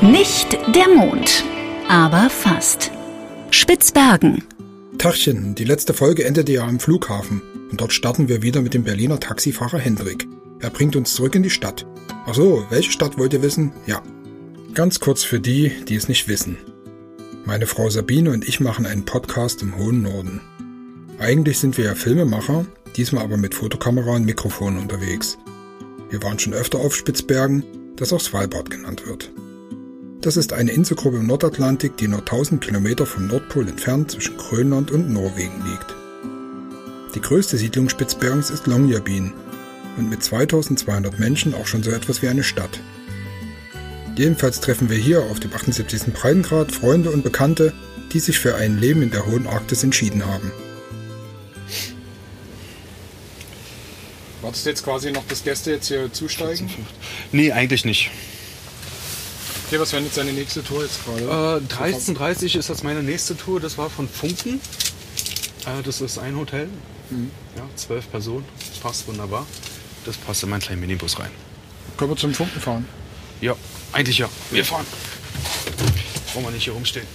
[0.00, 1.44] Nicht der Mond,
[1.88, 2.92] aber fast.
[3.50, 4.44] Spitzbergen.
[4.96, 7.42] Tachchen, die letzte Folge endete ja am Flughafen
[7.72, 10.28] und dort starten wir wieder mit dem Berliner Taxifahrer Hendrik.
[10.60, 11.84] Er bringt uns zurück in die Stadt.
[12.26, 13.72] Ach so, welche Stadt wollt ihr wissen?
[13.86, 14.00] Ja.
[14.72, 16.58] Ganz kurz für die, die es nicht wissen.
[17.44, 20.40] Meine Frau Sabine und ich machen einen Podcast im hohen Norden.
[21.18, 25.38] Eigentlich sind wir ja Filmemacher, diesmal aber mit Fotokamera und Mikrofon unterwegs.
[26.08, 27.64] Wir waren schon öfter auf Spitzbergen,
[27.96, 29.32] das auch Svalbard genannt wird.
[30.20, 34.90] Das ist eine Inselgruppe im Nordatlantik, die nur 1000 Kilometer vom Nordpol entfernt zwischen Grönland
[34.90, 35.94] und Norwegen liegt.
[37.14, 39.32] Die größte Siedlung Spitzbergens ist Longyearbyen
[39.96, 42.80] und mit 2200 Menschen auch schon so etwas wie eine Stadt.
[44.16, 46.12] Jedenfalls treffen wir hier auf dem 78.
[46.12, 47.72] Breitengrad Freunde und Bekannte,
[48.12, 50.50] die sich für ein Leben in der hohen Arktis entschieden haben.
[54.42, 56.68] Wartest du jetzt quasi noch, dass Gäste jetzt hier zusteigen?
[57.30, 58.10] Nee, eigentlich nicht.
[59.68, 61.24] Okay, was wäre jetzt deine nächste Tour jetzt gerade?
[61.24, 63.60] Äh, 13.30 ist das meine nächste Tour.
[63.60, 64.62] Das war von Funken.
[65.66, 66.70] Äh, das ist ein Hotel.
[67.10, 67.30] Mhm.
[67.54, 68.46] Ja, zwölf Personen.
[68.82, 69.44] Passt wunderbar.
[70.06, 71.30] Das passt in meinen kleinen Minibus rein.
[71.98, 72.88] Können wir zum Funken fahren?
[73.42, 73.56] Ja,
[73.92, 74.30] eigentlich ja.
[74.50, 74.86] Wir fahren.
[76.32, 77.06] Wollen wir nicht hier rumstehen.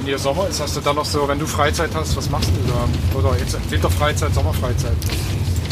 [0.00, 2.48] Wenn hier Sommer ist, hast du dann noch so, wenn du Freizeit hast, was machst
[2.48, 3.18] du da?
[3.18, 4.96] Oder jetzt Winterfreizeit, Sommerfreizeit?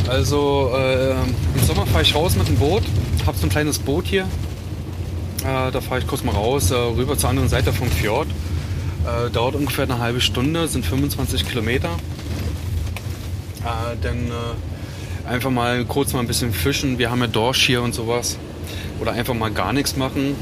[0.06, 2.82] Also äh, im Sommer fahre ich raus mit dem Boot.
[3.26, 4.24] Hab so ein kleines Boot hier.
[5.44, 8.28] Äh, da fahre ich kurz mal raus, äh, rüber zur anderen Seite vom Fjord.
[9.06, 11.88] Äh, dauert ungefähr eine halbe Stunde, sind 25 Kilometer.
[13.64, 16.98] Äh, dann äh, einfach mal kurz mal ein bisschen fischen.
[16.98, 18.36] Wir haben ja Dorsch hier und sowas.
[19.00, 20.34] Oder einfach mal gar nichts machen,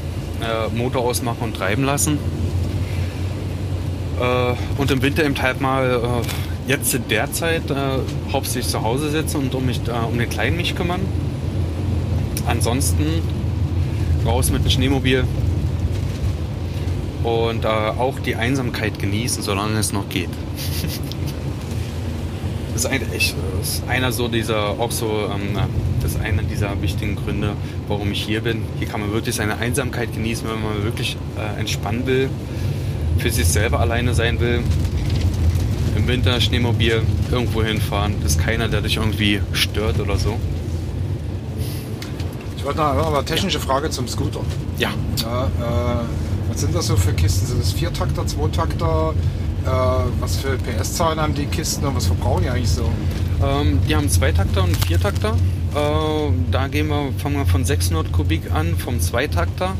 [0.75, 2.17] Motor ausmachen und treiben lassen.
[4.19, 7.75] Äh, und im Winter eben halt mal äh, jetzt in der Zeit äh,
[8.31, 11.01] hauptsächlich zu Hause sitzen und um, mich, um den Kleinen mich kümmern.
[12.45, 13.05] Ansonsten
[14.25, 15.25] raus mit dem Schneemobil
[17.23, 20.29] und auch die Einsamkeit genießen, solange es noch geht.
[22.73, 25.57] das, ist ein, das ist einer so dieser, auch so, ähm,
[26.01, 27.53] das ist einer dieser wichtigen Gründe,
[27.89, 28.61] warum ich hier bin.
[28.79, 32.29] Hier kann man wirklich seine Einsamkeit genießen, wenn man wirklich äh, entspannen will,
[33.19, 34.61] für sich selber alleine sein will.
[35.95, 37.01] Im Winter Schneemobil
[37.31, 40.37] irgendwo hinfahren, ist keiner, der dich irgendwie stört oder so.
[42.55, 44.41] Ich wollte noch aber technische Frage zum Scooter.
[44.77, 44.89] Ja,
[45.21, 46.05] Ja, äh,
[46.49, 47.47] was sind das so für Kisten?
[47.47, 49.13] Sind das Viertakter, Zweitakter?
[49.65, 49.69] Äh,
[50.19, 52.89] was für PS-Zahlen haben die Kisten und was verbrauchen die eigentlich so?
[53.43, 55.35] Ähm, die haben Zweitakter und Viertakter.
[55.75, 59.75] Äh, da gehen wir, fangen wir von 600 Kubik an, vom Zweitakter.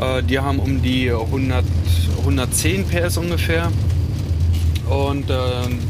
[0.00, 1.64] Äh, die haben um die 100,
[2.18, 3.70] 110 PS ungefähr.
[4.88, 5.34] Und äh,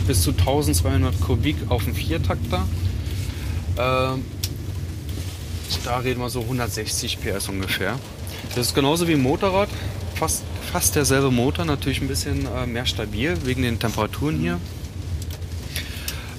[0.06, 2.66] bis zu 1200 Kubik auf dem Viertakter.
[3.76, 4.18] Äh,
[5.84, 7.98] da reden wir so 160 PS ungefähr.
[8.54, 9.68] Das ist genauso wie ein Motorrad.
[10.14, 14.58] Fast, fast derselbe Motor, natürlich ein bisschen äh, mehr stabil wegen den Temperaturen hier.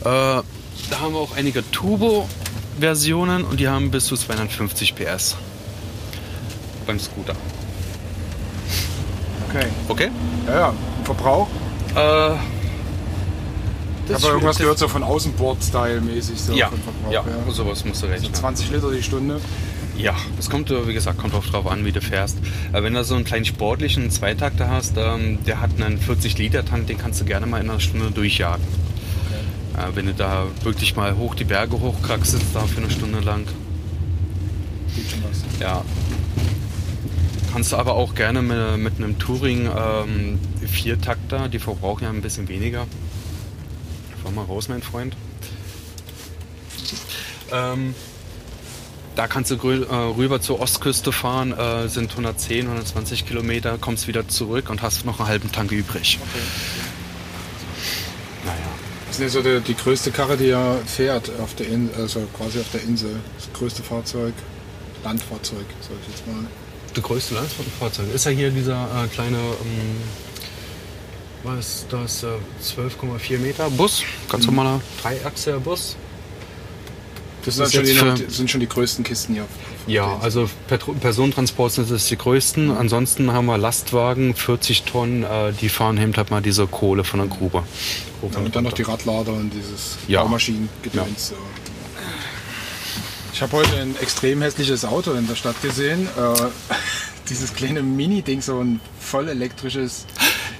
[0.02, 5.36] Äh, da haben wir auch einige Turbo-Versionen und die haben bis zu 250 PS
[6.86, 7.36] beim Scooter.
[9.50, 9.68] Okay.
[9.88, 10.10] Okay?
[10.48, 10.74] Ja, ja.
[11.04, 11.48] Verbrauch?
[11.96, 12.32] Äh,
[14.08, 16.40] Ich habe irgendwas gehört, so von Außenbord-Style-mäßig.
[16.42, 18.34] So Ja, Verbrauch, ja, sowas musst du So rechnen.
[18.34, 19.40] 20 Liter die Stunde.
[19.96, 22.38] Ja, das kommt, äh, wie gesagt, kommt auch drauf an, wie du fährst.
[22.72, 26.98] Aber wenn du so einen kleinen sportlichen Zweitakter hast, ähm, der hat einen 40-Liter-Tank, den
[26.98, 28.64] kannst du gerne mal in einer Stunde durchjagen.
[29.78, 33.46] Äh, wenn du da wirklich mal hoch die Berge hochkraxst, da für eine Stunde lang.
[34.96, 35.44] Geht schon was.
[35.60, 35.84] Ja.
[37.54, 42.24] Kannst du aber auch gerne mit, mit einem Touring ähm, Viertakter, die verbrauchen ja ein
[42.24, 42.88] bisschen weniger.
[44.24, 45.16] Fahr mal raus, mein Freund.
[47.52, 47.94] Ähm,
[49.16, 54.28] da kannst du äh, rüber zur Ostküste fahren, äh, sind 110, 120 Kilometer, kommst wieder
[54.28, 56.18] zurück und hast noch einen halben Tank übrig.
[58.44, 58.58] Naja.
[59.06, 62.28] Das ist ja so die, die größte Karre, die er fährt, auf der In also
[62.36, 63.20] quasi auf der Insel.
[63.38, 64.34] Das größte Fahrzeug,
[65.04, 66.48] Landfahrzeug, sag ich jetzt mal.
[66.96, 69.98] Der größte Landfahrzeug ist ja hier dieser äh, kleine, ähm,
[71.44, 72.28] was ist das, äh,
[72.62, 75.96] 12,4 Meter Bus, ganz normaler dreiachsiger Bus.
[77.46, 79.46] Das, Das sind, schon die, sind schon die größten Kisten hier.
[79.86, 82.72] Ja, also Petro- Personentransport sind das die größten.
[82.72, 87.20] Ansonsten haben wir Lastwagen, 40 Tonnen, äh, die fahren eben halt mal diese Kohle von
[87.20, 87.64] der Grube.
[88.32, 88.84] Ja, und dann noch die.
[88.84, 90.24] Radlader und dieses Ja.
[90.24, 91.30] Baumaschinengedöns.
[91.30, 91.36] So.
[93.34, 96.08] Ich habe heute ein extrem hässliches Auto in der Stadt gesehen.
[96.18, 96.36] Äh,
[97.30, 100.06] dieses kleine Mini-Ding, so ein voll elektrisches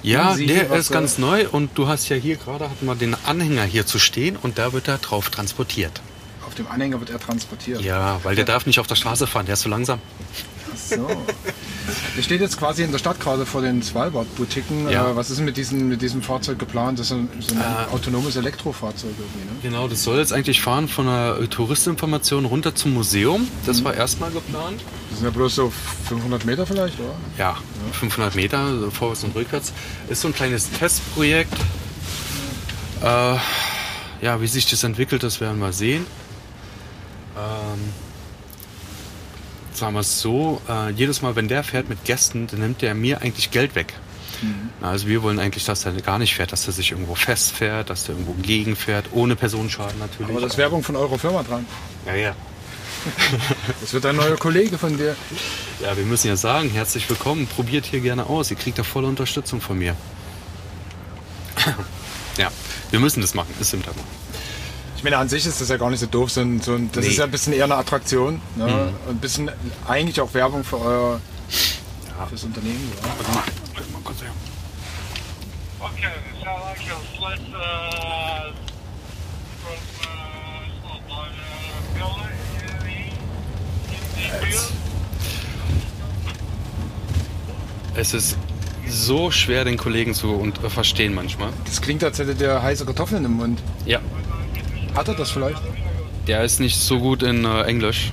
[0.02, 3.16] Ja, Sie, der ist ganz neu und du hast ja hier gerade hatten wir den
[3.26, 6.02] Anhänger hier zu stehen und da wird er drauf transportiert.
[6.44, 7.80] Auf dem Anhänger wird er transportiert.
[7.80, 10.00] Ja, weil der darf nicht auf der Straße fahren, der ist zu langsam.
[10.72, 11.08] Ach so.
[12.16, 14.88] Der steht jetzt quasi in der Stadt gerade vor den Svalbard-Boutiquen.
[14.88, 15.10] Ja.
[15.10, 16.98] Äh, was ist mit, diesem mit diesem Fahrzeug geplant?
[16.98, 19.58] Das ist ein, so ein Äh, autonomes Elektrofahrzeug irgendwie, ne?
[19.62, 23.48] Genau, das soll jetzt eigentlich fahren von der äh, Touristinformation runter zum Museum.
[23.66, 24.80] Das war erstmal geplant.
[25.10, 25.72] Das sind ja bloß so
[26.08, 27.14] 500 Meter vielleicht, oder?
[27.38, 27.56] Ja,
[27.92, 29.72] 500 Meter so vorwärts und rückwärts.
[30.08, 31.52] Ist so ein kleines Testprojekt.
[33.02, 33.36] Äh,
[34.22, 36.06] ja, wie sich das entwickelt, das werden wir sehen.
[37.36, 37.80] Ähm,
[39.76, 42.94] sagen wir es so, äh, jedes Mal, wenn der fährt mit Gästen, dann nimmt der
[42.94, 43.94] mir eigentlich Geld weg.
[44.80, 47.90] Na, Also wir wollen eigentlich, dass er gar nicht fährt, dass er sich irgendwo festfährt,
[47.90, 50.30] dass er irgendwo gegenfährt, ohne Personenschaden natürlich.
[50.30, 51.66] Aber das ist Werbung von eurer Firma dran.
[52.06, 52.34] ja, ja.
[53.80, 55.14] Das wird ein neuer Kollege von dir.
[55.82, 58.50] Ja, wir müssen ja sagen, herzlich willkommen, probiert hier gerne aus.
[58.50, 59.94] Ihr kriegt da volle Unterstützung von mir.
[62.38, 62.50] ja,
[62.90, 63.96] wir müssen das machen, ist im Thema.
[65.04, 66.30] Ich meine, an sich ist das ja gar nicht so doof.
[66.30, 67.08] So ein, so ein, das Nee.
[67.08, 67.12] Mhm.
[67.12, 68.40] ist ja ein bisschen eher eine Attraktion.
[68.56, 68.64] Ne?
[68.64, 69.50] Und ein bisschen
[69.86, 71.20] eigentlich auch Werbung für euer
[72.30, 72.90] fürs Unternehmen.
[73.02, 73.08] Ja.
[73.08, 73.42] Warte mal,
[73.74, 74.30] warte mal kurz her.
[75.78, 76.08] Okay,
[76.40, 78.54] so I can split uh,
[79.60, 80.08] from uh,
[80.88, 81.00] oh,
[81.94, 82.48] Villa in
[87.92, 88.00] the.
[88.00, 88.38] Es ist
[88.88, 91.52] so schwer, den Kollegen zu und, äh, verstehen manchmal.
[91.66, 93.60] Das klingt, als hätte der heiße Kartoffeln im Mund.
[93.84, 94.00] Ja,
[94.94, 95.60] Hat er das vielleicht?
[96.26, 98.12] der ist nicht so gut in äh, Englisch.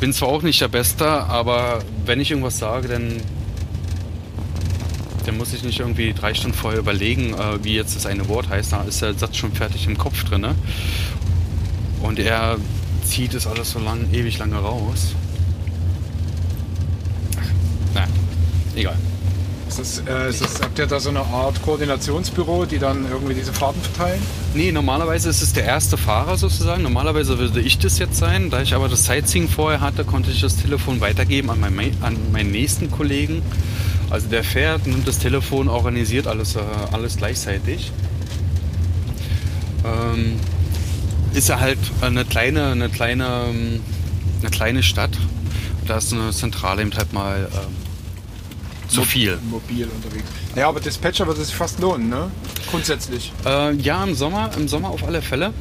[0.00, 3.20] Bin zwar auch nicht der Beste, aber wenn ich irgendwas sage, dann,
[5.26, 8.48] dann muss ich nicht irgendwie drei Stunden vorher überlegen, äh, wie jetzt das eine Wort
[8.48, 8.72] heißt.
[8.72, 10.42] Da ist der Satz schon fertig im Kopf drin.
[10.42, 10.54] Ne?
[12.02, 12.58] Und er
[13.04, 15.14] zieht es alles so lang, ewig lange raus.
[17.94, 18.06] Na,
[18.76, 18.96] egal.
[19.78, 23.52] Ist äh, ist das, habt ihr da so eine Art Koordinationsbüro, die dann irgendwie diese
[23.52, 24.20] Fahrten verteilen?
[24.54, 26.82] Nee, normalerweise ist es der erste Fahrer sozusagen.
[26.82, 28.50] Normalerweise würde ich das jetzt sein.
[28.50, 32.16] Da ich aber das Sightseeing vorher hatte, konnte ich das Telefon weitergeben an meinen, an
[32.32, 33.42] meinen nächsten Kollegen.
[34.10, 36.60] Also der fährt, nimmt das Telefon, organisiert alles, äh,
[36.92, 37.92] alles gleichzeitig.
[39.84, 40.40] Ähm,
[41.34, 43.80] ist ja halt eine kleine, eine kleine, ähm,
[44.40, 45.16] eine kleine Stadt.
[45.86, 47.87] Da ist eine Zentrale eben halt mal ähm,
[48.88, 49.38] zu viel.
[49.50, 50.24] Mobil unterwegs.
[50.56, 52.30] Ja, aber Dispatcher würde sich fast lohnen, ne?
[52.70, 53.32] Grundsätzlich.
[53.44, 55.52] Äh, ja, im Sommer, im Sommer auf alle Fälle.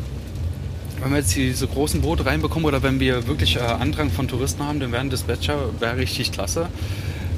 [0.99, 4.63] Wenn wir jetzt diese großen Boote reinbekommen oder wenn wir wirklich äh, Andrang von Touristen
[4.63, 6.69] haben, dann wären Dispatcher wäre richtig klasse.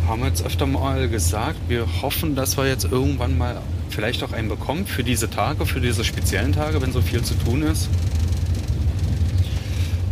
[0.07, 4.31] Haben wir jetzt öfter mal gesagt, wir hoffen, dass wir jetzt irgendwann mal vielleicht auch
[4.31, 7.89] einen bekommen für diese Tage, für diese speziellen Tage, wenn so viel zu tun ist.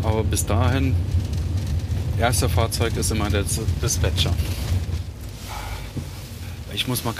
[0.03, 0.95] Aber bis dahin,
[2.19, 3.43] erster Fahrzeug ist immer der
[3.81, 4.33] Dispatcher.
[6.87, 7.13] Ich muss mal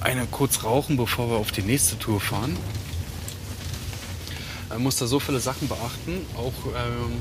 [0.00, 2.54] eine kurz rauchen, bevor wir auf die nächste Tour fahren.
[4.68, 7.12] Man muss da so viele Sachen beachten, auch ähm,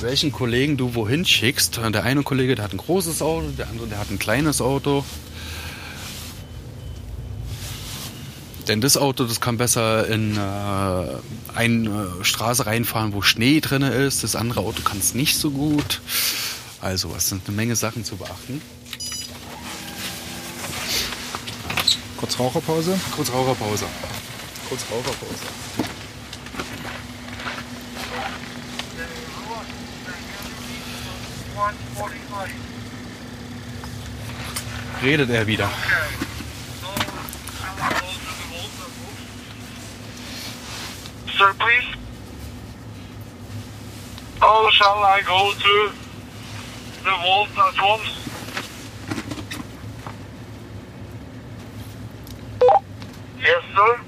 [0.00, 1.76] welchen Kollegen du wohin schickst.
[1.76, 5.04] Der eine Kollege, der hat ein großes Auto, der andere, der hat ein kleines Auto.
[8.66, 10.40] Denn das Auto, das kann besser in äh,
[11.54, 14.24] eine äh, Straße reinfahren, wo Schnee drin ist.
[14.24, 16.00] Das andere Auto kann es nicht so gut.
[16.80, 18.60] Also, es sind eine Menge Sachen zu beachten.
[22.22, 22.96] Kurz Raucherpause.
[23.16, 23.84] Kurz Raucherpause.
[24.68, 25.44] Kurz Raucherpause.
[35.02, 35.64] Redet er wieder.
[35.64, 35.72] Okay.
[36.80, 36.86] So,
[37.58, 39.18] shall I go to the vault and move?
[41.36, 41.88] Sir, please.
[44.40, 45.90] Oh, shall I go to
[47.02, 48.31] the vault at once?
[53.42, 53.98] Yes, sir.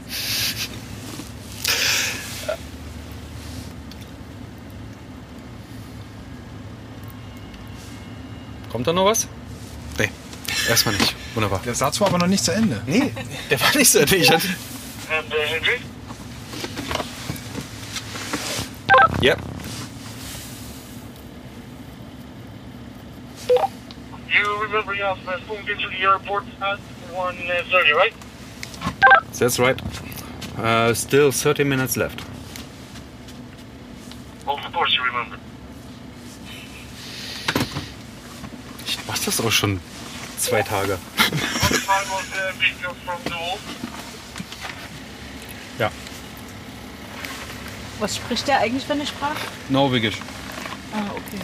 [8.71, 9.29] Kommt da noch was?
[9.99, 10.11] Nee,
[10.69, 11.15] erstmal nicht.
[11.35, 11.61] Wunderbar.
[11.65, 12.81] Der Satz war aber noch nicht zu Ende.
[12.87, 13.13] Nee,
[13.51, 14.01] der war nicht so.
[14.01, 14.49] Ich hatte...
[15.11, 15.81] And Henry?
[19.21, 19.37] Ja.
[24.29, 26.79] You remember you to get to the airport at
[27.15, 28.13] 1.30, right?
[29.39, 29.81] That's right.
[30.59, 32.23] Uh, still 30 minutes left.
[34.47, 35.39] Of course you remember.
[38.87, 39.81] Ich mach das auch schon
[40.39, 40.99] zwei Tage.
[41.87, 43.59] Wall?
[45.79, 45.91] Ja.
[47.99, 49.37] Was spricht der eigentlich für eine Sprache?
[49.69, 50.17] Norwegisch.
[50.93, 51.43] Ah, okay.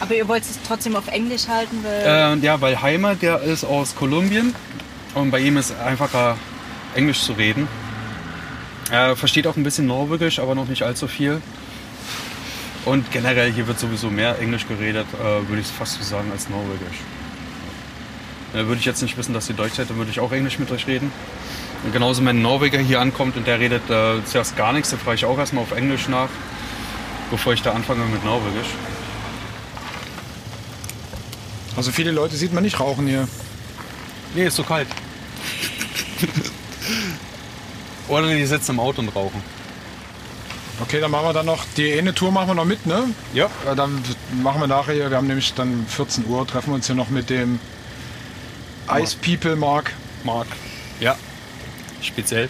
[0.00, 2.38] Aber ihr wollt es trotzdem auf Englisch halten, weil.
[2.38, 4.54] Äh, ja, weil Heimer, der ist aus Kolumbien
[5.14, 6.36] Und bei ihm ist einfacher,
[6.94, 7.68] Englisch zu reden.
[8.90, 11.40] Er versteht auch ein bisschen Norwegisch, aber noch nicht allzu viel.
[12.84, 16.50] Und generell hier wird sowieso mehr Englisch geredet, äh, würde ich fast so sagen, als
[16.50, 16.98] Norwegisch.
[18.52, 20.58] Äh, würde ich jetzt nicht wissen, dass ihr Deutsch seid, dann würde ich auch Englisch
[20.58, 21.10] mit euch reden.
[21.82, 24.98] Und genauso, wenn ein Norweger hier ankommt und der redet äh, zuerst gar nichts, dann
[24.98, 26.28] frage ich auch erstmal auf Englisch nach,
[27.30, 28.68] bevor ich da anfange mit Norwegisch.
[31.76, 33.26] Also viele Leute sieht man nicht rauchen hier.
[34.34, 34.88] Nee, ist so kalt.
[38.08, 39.42] Oder die sitzen im Auto und rauchen.
[40.80, 43.04] Okay, dann machen wir dann noch, die eine Tour machen wir noch mit, ne?
[43.32, 43.48] Ja.
[43.64, 44.02] Ja, dann
[44.42, 47.30] machen wir nachher wir haben nämlich dann 14 Uhr, treffen wir uns hier noch mit
[47.30, 47.60] dem
[48.90, 49.92] Ice People Mark.
[50.24, 50.48] Mark.
[51.00, 51.16] Ja.
[52.02, 52.48] Speziell.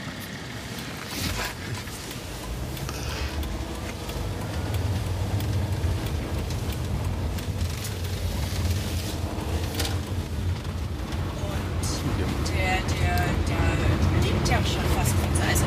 [14.54, 15.64] Ja schon fast von also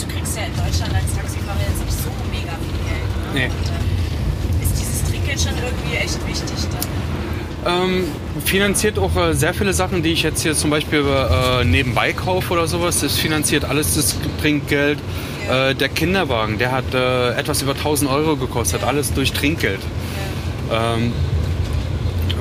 [0.00, 3.08] Du kriegst ja in Deutschland als Taxifahrer jetzt nicht so mega viel Geld.
[3.12, 3.30] Ne?
[3.34, 3.46] Nee.
[3.46, 6.88] Und, ähm, ist dieses Trinkgeld schon irgendwie echt wichtig dann?
[7.62, 8.04] Ähm,
[8.44, 12.54] finanziert auch äh, sehr viele Sachen, die ich jetzt hier zum Beispiel äh, nebenbei kaufe
[12.54, 13.00] oder sowas.
[13.00, 14.98] Das finanziert alles das Trinkgeld.
[15.50, 19.80] Äh, der Kinderwagen, der hat äh, etwas über 1000 Euro gekostet, alles durch Trinkgeld.
[20.72, 21.12] Ähm,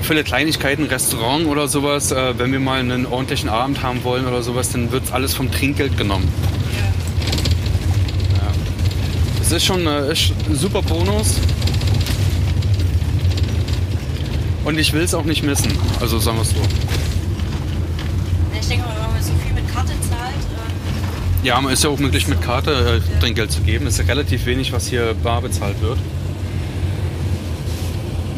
[0.09, 4.41] viele Kleinigkeiten, Restaurant oder sowas, äh, wenn wir mal einen ordentlichen Abend haben wollen oder
[4.41, 6.27] sowas, dann wird alles vom Trinkgeld genommen.
[8.35, 8.51] Ja.
[9.37, 11.35] Das ist schon äh, ist ein super Bonus.
[14.65, 15.77] Und ich will es auch nicht missen.
[15.99, 16.55] Also sagen wir es so.
[18.59, 21.91] Ich denke mal, wenn man so viel mit Karte zahlt, ähm, Ja, man ist ja
[21.91, 23.85] auch möglich mit Karte äh, Trinkgeld zu geben.
[23.85, 25.99] Es ist ja relativ wenig, was hier bar bezahlt wird.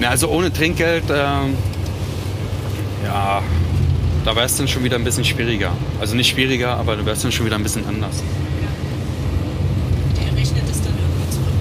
[0.01, 1.55] Ja, also ohne Trinkgeld, ähm,
[3.05, 3.41] ja,
[4.25, 5.71] da wäre es dann schon wieder ein bisschen schwieriger.
[5.99, 8.23] Also nicht schwieriger, aber da wäre es dann schon wieder ein bisschen anders.
[10.17, 11.53] der rechnet es dann irgendwie zurück.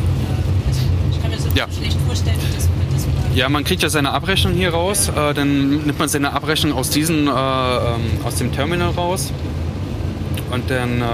[0.68, 0.80] Also
[1.12, 1.66] ich kann mir so Ja.
[1.76, 3.36] schlecht vorstellen, dass man das.
[3.36, 5.08] Ja, man kriegt ja seine Abrechnung hier raus.
[5.08, 9.32] Äh, dann nimmt man seine Abrechnung aus, diesen, äh, ähm, aus dem Terminal raus.
[10.50, 11.04] Und dann, äh,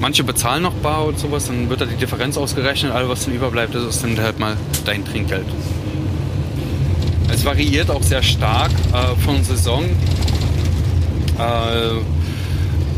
[0.00, 1.46] manche bezahlen noch bar und sowas.
[1.46, 2.92] Dann wird da die Differenz ausgerechnet.
[2.92, 5.46] Alles, was dann überbleibt, das ist dann halt mal dein Trinkgeld.
[7.44, 9.84] Variiert auch sehr stark äh, von Saison.
[11.38, 12.00] Äh,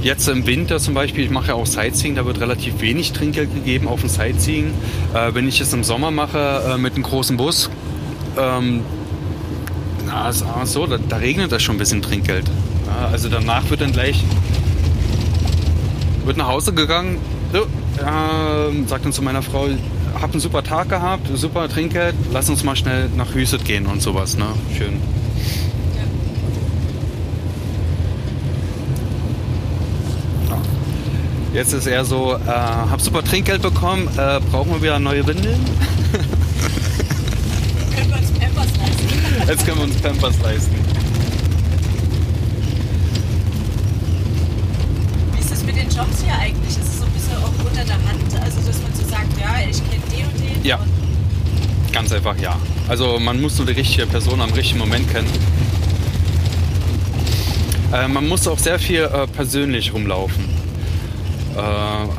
[0.04, 3.54] Jetzt im Winter zum Beispiel, ich mache ja auch Sightseeing, da wird relativ wenig Trinkgeld
[3.54, 4.66] gegeben auf dem Sightseeing.
[5.14, 7.70] Äh, wenn ich es im Sommer mache äh, mit einem großen Bus,
[8.36, 8.82] ähm,
[10.06, 10.30] na,
[10.66, 12.44] so, da, da regnet das schon ein bisschen Trinkgeld.
[12.86, 14.22] Ja, also danach wird dann gleich
[16.26, 17.16] wird nach Hause gegangen,
[17.54, 17.66] so,
[18.06, 19.68] ähm, sagt dann zu meiner Frau,
[20.24, 24.00] hab einen super Tag gehabt, super Trinkgeld, lass uns mal schnell nach Hüset gehen und
[24.00, 24.38] sowas.
[24.38, 24.46] Ne?
[24.74, 24.94] Schön.
[30.48, 30.56] Ja.
[31.52, 35.60] Jetzt ist eher so, äh, hab super Trinkgeld bekommen, äh, brauchen wir wieder neue Windeln?
[37.94, 39.46] Können wir uns Pampers leisten?
[39.46, 40.74] Jetzt können wir uns Pampers leisten.
[45.34, 46.68] Wie ist das mit den Jobs hier eigentlich?
[46.70, 48.42] Ist es so ein bisschen auch unter der Hand?
[48.42, 49.93] Also, dass man so sagt, ja, ich kenne.
[50.64, 50.78] Ja.
[51.92, 52.58] Ganz einfach ja.
[52.88, 55.28] Also man muss nur die richtige Person am richtigen Moment kennen.
[57.92, 60.42] Äh, man muss auch sehr viel äh, persönlich rumlaufen.
[61.54, 61.60] Äh,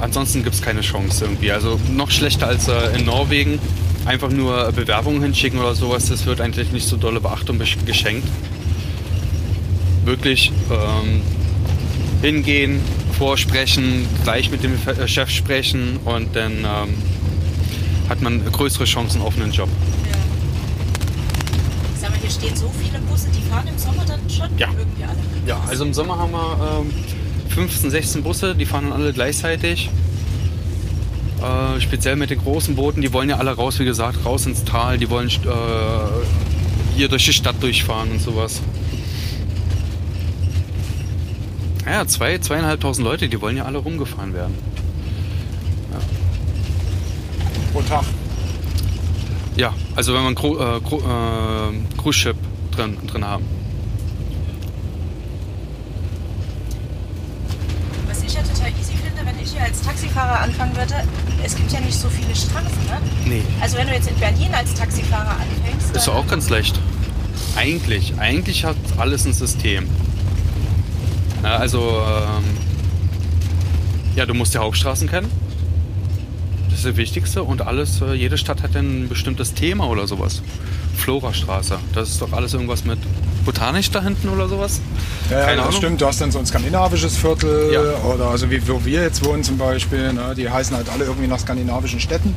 [0.02, 1.52] ansonsten gibt es keine Chance irgendwie.
[1.52, 3.60] Also noch schlechter als äh, in Norwegen.
[4.06, 8.28] Einfach nur Bewerbungen hinschicken oder sowas, das wird eigentlich nicht so dolle Beachtung geschenkt.
[10.06, 11.24] Wirklich ähm,
[12.22, 12.80] hingehen,
[13.18, 16.94] vorsprechen, gleich mit dem äh, Chef sprechen und dann ähm,
[18.10, 19.70] hat man größere Chancen auf einen Job.
[20.10, 20.18] Ja.
[21.96, 24.70] Ich sag mal, hier stehen so viele Busse, die fahren im Sommer dann schon Ja.
[24.78, 25.18] irgendwie alle.
[25.48, 26.94] Ja, also im Sommer haben wir ähm,
[27.50, 29.90] 15, 16 Busse, die fahren dann alle gleichzeitig.
[31.42, 34.64] Äh, speziell mit den großen Booten, die wollen ja alle raus, wie gesagt, raus ins
[34.64, 35.32] Tal, die wollen äh,
[36.96, 38.62] hier durch die Stadt durchfahren und sowas.
[41.86, 44.56] Ja, zwei, zweieinhalbtausend Leute, die wollen ja alle rumgefahren werden.
[47.75, 48.05] Pro Tag.
[49.58, 52.38] Ja, also wenn Cru äh, äh, Cruise Ship
[52.72, 53.44] drin, drin haben.
[58.08, 61.03] Was ich ja total easy finde, wenn ich hier als Taxifahrer anfangen würde,
[61.44, 63.01] es gibt ja nicht so viele Straßen, ne?
[63.25, 63.44] Nee.
[63.60, 66.79] Also wenn du jetzt in Berlin als Taxifahrer anfängst, Ist doch auch ganz leicht.
[67.58, 69.86] Eigentlich, eigentlich hat alles ein System.
[71.44, 72.44] Ja, also, ähm,
[74.15, 75.29] ja, du musst die Hauptstraßen kennen.
[76.75, 80.41] Das ist das Wichtigste und alles, äh, jede Stadt hat ein bestimmtes Thema oder sowas.
[80.98, 83.00] Florastraße, das ist doch alles irgendwas mit
[83.46, 84.82] Botanisch da hinten oder sowas?
[85.29, 85.72] Ja, ja das Ahnung.
[85.72, 86.01] stimmt.
[86.01, 87.79] Du hast dann so ein skandinavisches Viertel Ja.
[88.13, 90.12] oder also wie wo wir jetzt wohnen zum Beispiel.
[90.12, 90.34] Ne?
[90.36, 92.36] Die heißen halt alle irgendwie nach skandinavischen Städten.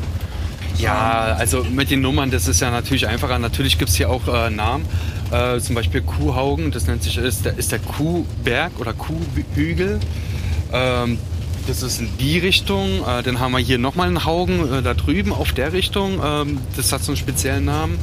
[0.76, 3.40] Ja, also mit den Nummern, das ist ja natürlich einfacher.
[3.40, 4.84] Natürlich gibt es hier auch äh, Namen.
[5.32, 9.98] Äh, zum Beispiel Kuhhaugen, das nennt sich, ist der, ist der Kuhberg oder Kuhhügel.
[10.72, 11.18] Ähm,
[11.68, 13.06] das ist in die Richtung.
[13.06, 16.20] Äh, dann haben wir hier nochmal einen Haugen äh, da drüben auf der Richtung.
[16.24, 17.98] Ähm, das hat so einen speziellen Namen.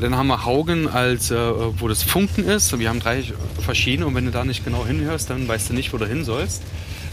[0.00, 2.76] Dann haben wir Haugen, als, äh, wo das Funken ist.
[2.78, 3.22] Wir haben drei
[3.60, 6.24] verschiedene und wenn du da nicht genau hinhörst, dann weißt du nicht, wo du hin
[6.24, 6.62] sollst.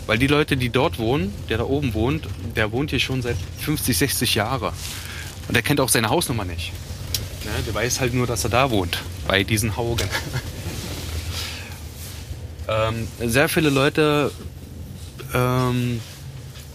[0.08, 3.38] Weil die Leute, die dort wohnen, der da oben wohnt, der wohnt hier schon seit
[3.60, 4.74] 50, 60 Jahren.
[5.48, 6.74] Und der kennt auch seine Hausnummer nicht.
[7.46, 8.98] Ne, der weiß halt nur, dass er da wohnt,
[9.28, 10.08] bei diesen Haugen.
[12.68, 14.32] ähm, sehr viele Leute
[15.34, 16.00] ähm,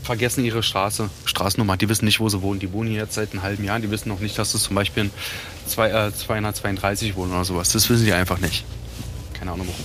[0.03, 1.77] vergessen ihre Straße, Straßennummer.
[1.77, 2.61] Die wissen nicht, wo sie wohnen.
[2.61, 3.81] Die wohnen hier jetzt seit einem halben Jahr.
[3.81, 5.11] Die wissen noch nicht, dass sie zum Beispiel in
[5.67, 7.73] zwei, äh, 232 wohnen oder sowas.
[7.73, 8.65] Das wissen die einfach nicht.
[9.35, 9.85] Keine Ahnung warum.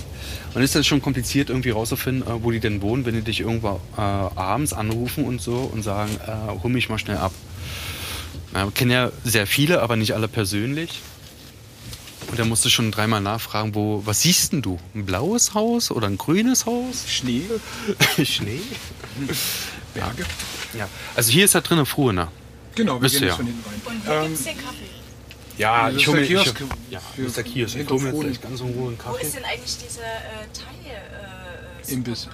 [0.54, 3.40] Und ist das schon kompliziert, irgendwie rauszufinden, äh, wo die denn wohnen, wenn die dich
[3.40, 7.32] irgendwo äh, abends anrufen und so und sagen, äh, hol mich mal schnell ab.
[8.54, 11.02] Wir kennen ja sehr viele, aber nicht alle persönlich.
[12.32, 14.80] Und da musst du schon dreimal nachfragen, wo, was siehst denn du?
[14.96, 17.04] Ein blaues Haus oder ein grünes Haus?
[17.08, 17.44] Schnee,
[18.24, 18.62] Schnee?
[19.94, 20.26] Berge.
[20.78, 20.88] Ja.
[21.16, 22.30] Also hier ist da drin Fruene.
[22.76, 23.36] Genau, wir Wisst gehen ja.
[23.36, 23.82] von hinten rein.
[23.98, 24.76] Und wo Ähm, gibt's den Kaffee?
[25.58, 26.64] Ja, Das ich ist hole der mir, ich, Kiosk.
[26.90, 27.76] ja, das ist der Kiosk.
[27.76, 29.26] Ich hole mir gleich ganz in Ruhe einen Wo Kaffee.
[29.26, 31.90] ist denn eigentlich dieser äh, Thai?
[31.90, 32.30] Äh, Imbiss.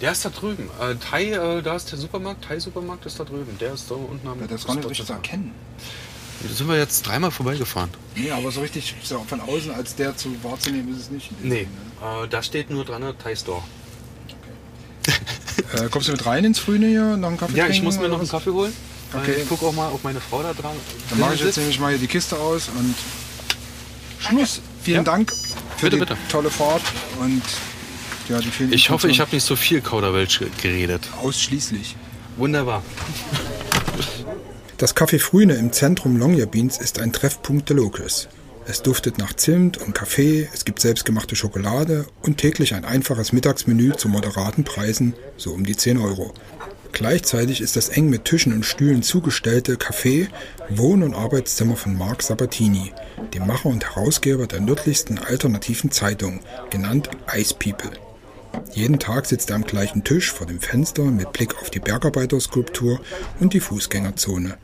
[0.00, 0.68] Der ist da drüben.
[0.80, 2.44] Äh, Thai, äh, da ist der Supermarkt.
[2.44, 3.56] Thai-Supermarkt ist da drüben.
[3.60, 5.52] Der ist da unten am Ja, das ist gar nicht erkennen.
[5.78, 5.84] Da
[6.52, 7.90] sind wir jetzt dreimal vorbeigefahren.
[8.14, 11.30] Nee, aber so richtig so von außen als der zu wahrzunehmen ist es nicht.
[11.42, 11.66] Nee.
[12.22, 13.62] Äh, da steht nur dran, Thai Store.
[15.74, 18.08] Äh, kommst du mit rein ins Frühne hier nach dem Kaffee Ja, ich muss mir
[18.08, 18.28] noch einen?
[18.28, 18.72] Kaffee holen.
[19.12, 19.34] Okay.
[19.42, 20.74] Ich gucke auch mal, ob meine Frau da dran
[21.10, 22.94] Dann mache ich jetzt nämlich mal hier die Kiste aus und
[24.20, 24.60] Schluss.
[24.82, 25.02] Vielen Ja.
[25.02, 25.32] Dank
[25.76, 26.16] für Bitte, die bitte.
[26.30, 26.82] tolle Fahrt
[27.20, 27.42] und
[28.28, 31.08] ja, die vielen Ich hoffe, ich habe nicht so viel Kauderwelsch geredet.
[31.20, 31.96] ausschließlich.
[32.36, 32.82] Wunderbar.
[34.78, 38.28] Das Café Frühne im Zentrum Longyearbyens ist ein Treffpunkt der Locals.
[38.64, 43.94] Es duftet nach Zimt und Kaffee, es gibt selbstgemachte Schokolade und täglich ein einfaches Mittagsmenü
[43.96, 46.32] zu moderaten Preisen, so um die 10 Euro.
[46.92, 50.28] Gleichzeitig ist das eng mit Tischen und Stühlen zugestellte Café
[50.68, 52.92] Wohn- und Arbeitszimmer von Marc Sabatini,
[53.34, 56.38] dem Macher und Herausgeber der nördlichsten alternativen Zeitung,
[56.70, 57.90] genannt Ice People.
[58.74, 63.00] Jeden Tag sitzt er am gleichen Tisch vor dem Fenster mit Blick auf die Bergarbeiterskulptur
[63.40, 64.56] und die Fußgängerzone.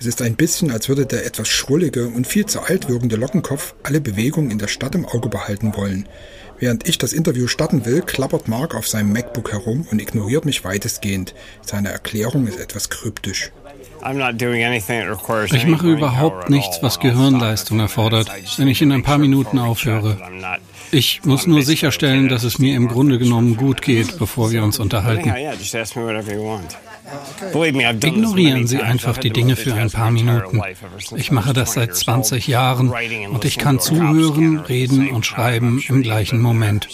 [0.00, 3.74] Es ist ein bisschen, als würde der etwas schrullige und viel zu alt wirkende Lockenkopf
[3.82, 6.08] alle Bewegungen in der Stadt im Auge behalten wollen.
[6.58, 10.64] Während ich das Interview starten will, klappert Mark auf seinem MacBook herum und ignoriert mich
[10.64, 11.34] weitestgehend.
[11.60, 13.52] Seine Erklärung ist etwas kryptisch.
[15.52, 20.16] Ich mache überhaupt nichts, was Gehirnleistung erfordert, wenn ich in ein paar Minuten aufhöre.
[20.92, 24.78] Ich muss nur sicherstellen, dass es mir im Grunde genommen gut geht, bevor wir uns
[24.78, 25.30] unterhalten.
[28.02, 30.62] Ignorieren Sie einfach die Dinge für ein paar Minuten.
[31.16, 32.90] Ich mache das seit 20 Jahren
[33.30, 36.88] und ich kann zuhören, reden und schreiben im gleichen Moment.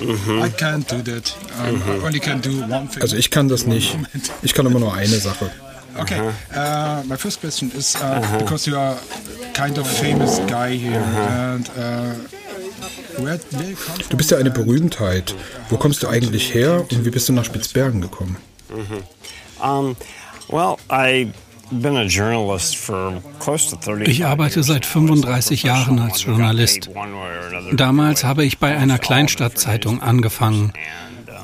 [0.00, 1.34] I can't do that.
[1.58, 3.02] I only can do one thing.
[3.02, 3.98] Also ich kann das nicht.
[4.42, 5.50] Ich kann immer nur eine Sache.
[5.98, 6.20] Okay.
[6.54, 8.96] Uh, my first question is uh, because you are
[9.54, 12.14] kind of famous guy here and uh,
[14.08, 15.34] Du bist ja eine Berühmtheit.
[15.68, 18.36] Wo kommst du eigentlich her und wie bist du nach Spitzbergen gekommen?
[24.04, 26.90] Ich arbeite seit 35 Jahren als Journalist.
[27.72, 30.72] Damals habe ich bei einer Kleinstadtzeitung angefangen.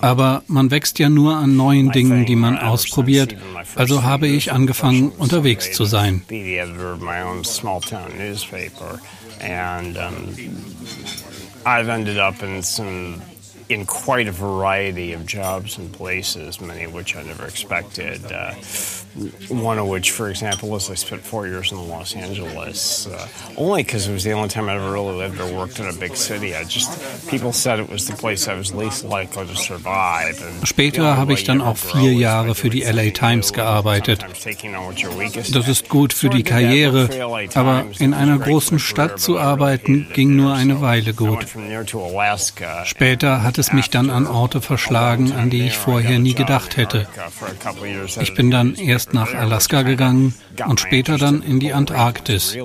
[0.01, 3.37] Aber man wächst ja nur an neuen Dingen, die man ausprobiert.
[3.75, 6.23] Also habe ich angefangen, unterwegs zu sein.
[11.67, 13.23] I've ended up in some
[13.69, 18.21] in quite a variety of jobs and places, many of which I never expected.
[18.31, 18.55] Uh,
[19.49, 23.85] one of which, for example, is I spent four years in Los Angeles, uh, only
[23.85, 26.17] because it was the only time I ever really lived or worked in a big
[26.17, 26.57] city.
[26.57, 26.91] I just
[27.29, 30.43] people said it was the place I was least likely to survive.
[30.43, 34.25] And Später habe ich dann auch vier Jahre für die LA Times gearbeitet.
[35.53, 37.09] Das ist gut für die Karriere,
[37.55, 41.47] aber in was einer großen Stadt zu arbeiten ging nur eine Weile gut.
[42.85, 46.77] Später hatte hat es mich dann an Orte verschlagen, an die ich vorher nie gedacht
[46.77, 47.07] hätte.
[48.21, 50.35] Ich bin dann erst nach Alaska gegangen
[50.67, 52.59] und später dann in die Antarktis.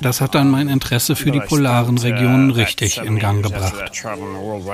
[0.00, 3.74] Das hat dann mein Interesse für die polaren Regionen richtig in Gang gebracht.
[4.02, 4.64] Wo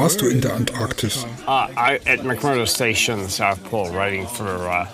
[0.00, 1.26] warst du in der Antarktis?
[1.48, 4.86] Uh, at McMurdo Station, South Pole, writing for uh,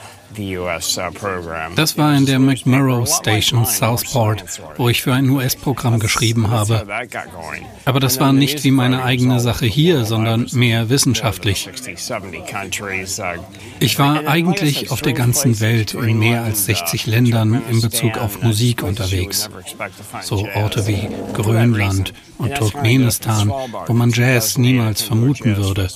[1.77, 4.45] das war in der McMurrow Station Southport,
[4.77, 6.87] wo ich für ein US-Programm geschrieben habe.
[7.85, 11.69] Aber das war nicht wie meine eigene Sache hier, sondern mehr wissenschaftlich.
[13.81, 18.43] Ich war eigentlich auf der ganzen Welt in mehr als 60 Ländern in Bezug auf
[18.43, 19.51] Musik unterwegs.
[20.23, 23.53] So Orte wie Grönland und Turkmenistan,
[23.87, 25.89] wo man Jazz niemals vermuten würde.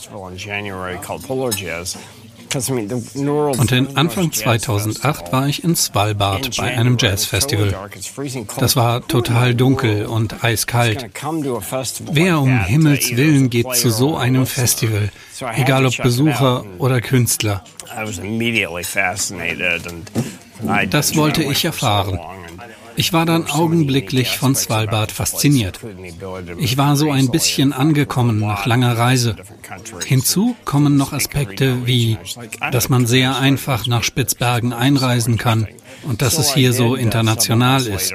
[2.54, 7.74] Und in Anfang 2008 war ich in Svalbard bei einem Jazzfestival.
[8.58, 11.10] Das war total dunkel und eiskalt.
[12.12, 15.10] Wer um Himmels Willen geht zu so einem Festival,
[15.56, 17.64] egal ob Besucher oder Künstler?
[20.90, 22.18] Das wollte ich erfahren.
[22.98, 25.78] Ich war dann augenblicklich von Svalbard fasziniert.
[26.58, 29.36] Ich war so ein bisschen angekommen nach langer Reise.
[30.04, 32.18] Hinzu kommen noch Aspekte wie,
[32.72, 35.68] dass man sehr einfach nach Spitzbergen einreisen kann
[36.02, 38.14] und dass es hier so international ist.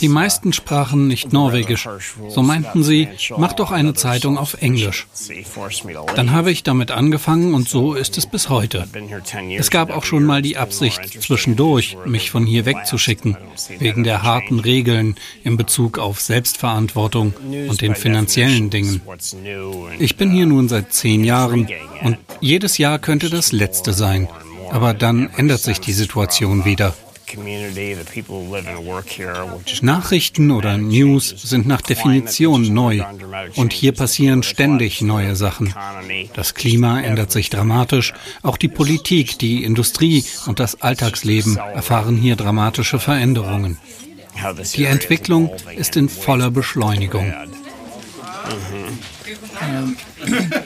[0.00, 1.88] Die meisten sprachen nicht Norwegisch.
[2.28, 5.06] So meinten sie, mach doch eine Zeitung auf Englisch.
[6.14, 8.86] Dann habe ich damit angefangen und so ist es bis heute.
[9.56, 13.36] Es gab auch schon mal die Absicht, zwischendurch mich von hier wegzuschicken,
[13.78, 17.34] wegen der harten Regeln in Bezug auf Selbstverantwortung
[17.68, 19.00] und den finanziellen Dingen.
[19.98, 21.68] Ich bin hier nun seit zehn Jahren
[22.02, 24.28] und jedes Jahr könnte das letzte sein.
[24.70, 26.94] Aber dann ändert sich die Situation wieder.
[29.82, 33.02] Nachrichten oder News sind nach Definition neu.
[33.56, 35.74] und hier passieren ständig neue Sachen.
[36.34, 42.36] Das Klima ändert sich dramatisch, auch die Politik, die Industrie und das Alltagsleben erfahren hier
[42.36, 43.78] dramatische Veränderungen.
[44.74, 47.32] Die Entwicklung ist in voller Beschleunigung.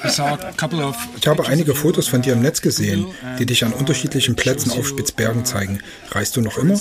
[0.06, 3.06] Ich habe einige Fotos von dir im Netz gesehen,
[3.38, 5.80] die dich an unterschiedlichen Plätzen auf Spitzbergen zeigen.
[6.10, 6.78] Reist du noch immer?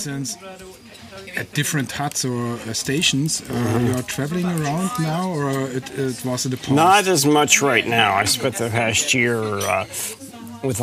[1.36, 3.42] at different huts or uh, stations.
[3.42, 3.86] Uh, mm-hmm.
[3.86, 6.70] You are traveling around now, or it, it was in the past?
[6.70, 8.14] Not as much right now.
[8.14, 9.84] I spent the past year uh,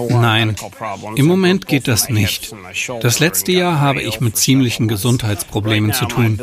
[0.10, 0.56] Nein,
[1.16, 2.56] im Moment geht das nicht.
[3.02, 6.40] Das letzte Jahr habe ich mit ziemlichen Gesundheitsproblemen zu tun.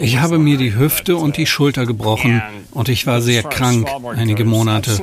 [0.00, 4.44] Ich habe mir die Hüfte und die Schulter gebrochen und ich war sehr krank einige
[4.44, 5.00] Monate.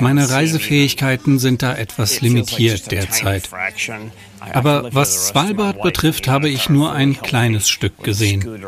[0.00, 3.48] Meine Reisefähigkeiten sind da etwas limitiert derzeit.
[4.52, 8.62] Aber was Svalbard betrifft, habe ich nur ein kleines Stück gesehen.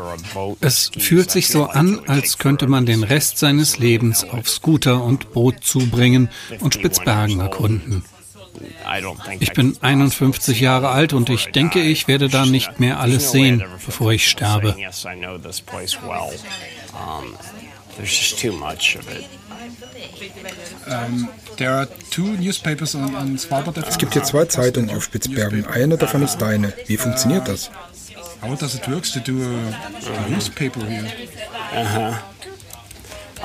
[0.61, 5.33] Es fühlt sich so an, als könnte man den Rest seines Lebens auf Scooter und
[5.33, 6.29] Boot zubringen
[6.61, 8.05] und Spitzbergen erkunden.
[9.38, 13.62] Ich bin 51 Jahre alt und ich denke, ich werde da nicht mehr alles sehen,
[13.87, 14.75] bevor ich sterbe.
[17.97, 19.27] There's just too much of it.
[20.87, 23.76] Um, there are two newspapers on, on Svalbard.
[23.78, 25.66] Es gibt hier zwei Zeitungen auf Spitzbergen.
[25.66, 26.72] Eine davon ist deine.
[26.87, 27.70] Wie funktioniert das?
[28.40, 31.04] How does it work to do a, a newspaper here?
[31.72, 32.14] Uh -huh.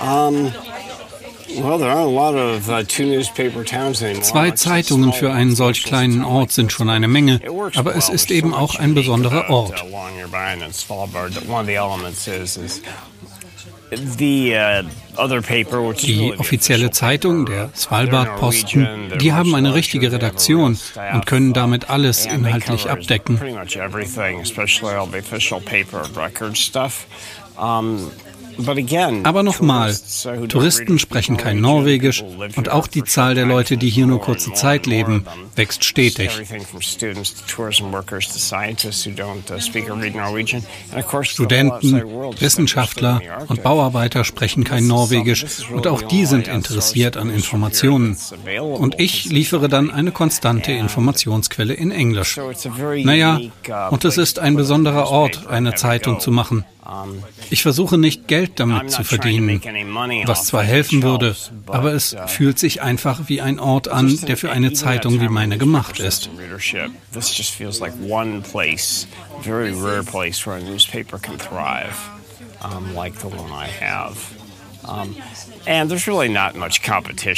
[0.01, 0.51] Um,
[1.55, 1.79] uh,
[4.21, 7.39] Zwei Zeitungen für einen solch kleinen Ort sind schon eine Menge,
[7.75, 9.83] aber es ist eben auch ein besonderer Ort.
[15.15, 18.88] Uh, die offizielle Zeitung, der Svalbard Posten,
[19.19, 20.77] die haben eine richtige Redaktion
[21.13, 23.39] und können damit alles inhaltlich abdecken.
[29.24, 29.96] Aber nochmal,
[30.48, 32.24] Touristen sprechen kein Norwegisch
[32.56, 36.32] und auch die Zahl der Leute, die hier nur kurze Zeit leben, wächst stetig.
[41.24, 42.02] Studenten,
[42.39, 48.18] Wissenschaftler und Bauarbeiter sprechen kein Norwegisch und auch die sind interessiert an Informationen.
[48.60, 52.39] Und ich liefere dann eine konstante Informationsquelle in Englisch.
[53.04, 53.39] Naja,
[53.89, 56.66] und es ist ein besonderer Ort, eine Zeitung zu machen.
[57.50, 59.62] Ich versuche nicht Geld damit zu verdienen,
[60.26, 61.36] was zwar helfen würde,
[61.67, 65.58] aber es fühlt sich einfach wie ein Ort an, der für eine Zeitung wie meine
[65.58, 66.30] gemacht ist.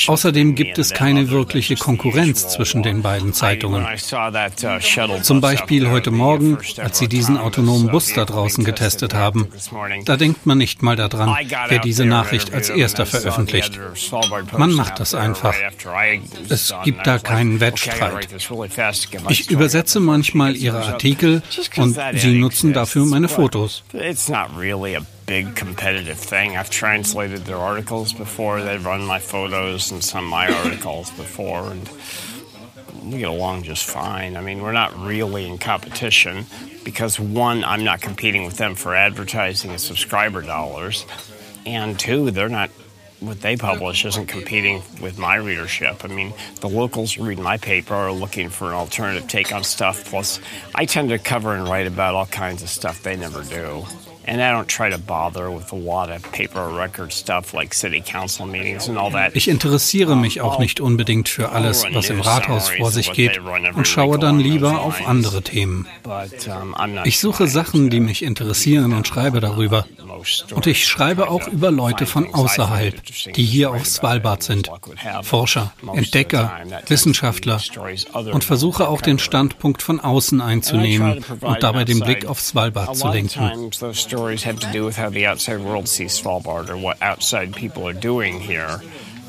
[0.08, 3.86] Außerdem gibt es keine wirkliche Konkurrenz zwischen den beiden Zeitungen.
[3.86, 9.48] Uh, Zum Beispiel heute Morgen, als sie diesen autonomen Bus da draußen getestet haben.
[10.06, 11.36] Da denkt man nicht mal daran,
[11.68, 13.80] wer diese Nachricht als erster veröffentlicht.
[14.58, 15.56] Man macht das einfach.
[16.50, 18.28] Es gibt da keinen Wettstreit.
[19.30, 21.44] Ich übersetze manchmal ihre Artikel
[21.78, 23.84] und sie nutzen dafür meine Fotos.
[25.26, 26.56] Big competitive thing.
[26.56, 28.62] I've translated their articles before.
[28.62, 31.90] They've run my photos and some of my articles before, and
[33.04, 34.38] we get along just fine.
[34.38, 36.46] I mean, we're not really in competition
[36.84, 41.06] because one, I'm not competing with them for advertising and subscriber dollars,
[41.66, 42.70] and two, they're not.
[43.22, 46.04] What they publish isn't competing with my readership.
[46.04, 49.64] I mean, the locals who read my paper are looking for an alternative take on
[49.64, 50.06] stuff.
[50.06, 50.40] Plus,
[50.76, 53.86] I tend to cover and write about all kinds of stuff they never do.
[59.36, 63.40] Ich interessiere mich auch nicht unbedingt für alles, was im Rathaus vor sich geht
[63.74, 65.88] und schaue dann lieber auf andere Themen.
[67.04, 69.86] Ich suche Sachen, die mich interessieren und schreibe darüber.
[70.54, 73.02] Und ich schreibe auch über Leute von außerhalb,
[73.36, 74.70] die hier auf Svalbard sind.
[75.24, 77.62] Forscher, Entdecker, Wissenschaftler.
[78.14, 83.08] Und versuche auch den Standpunkt von außen einzunehmen und dabei den Blick auf Svalbard zu
[83.10, 83.72] lenken.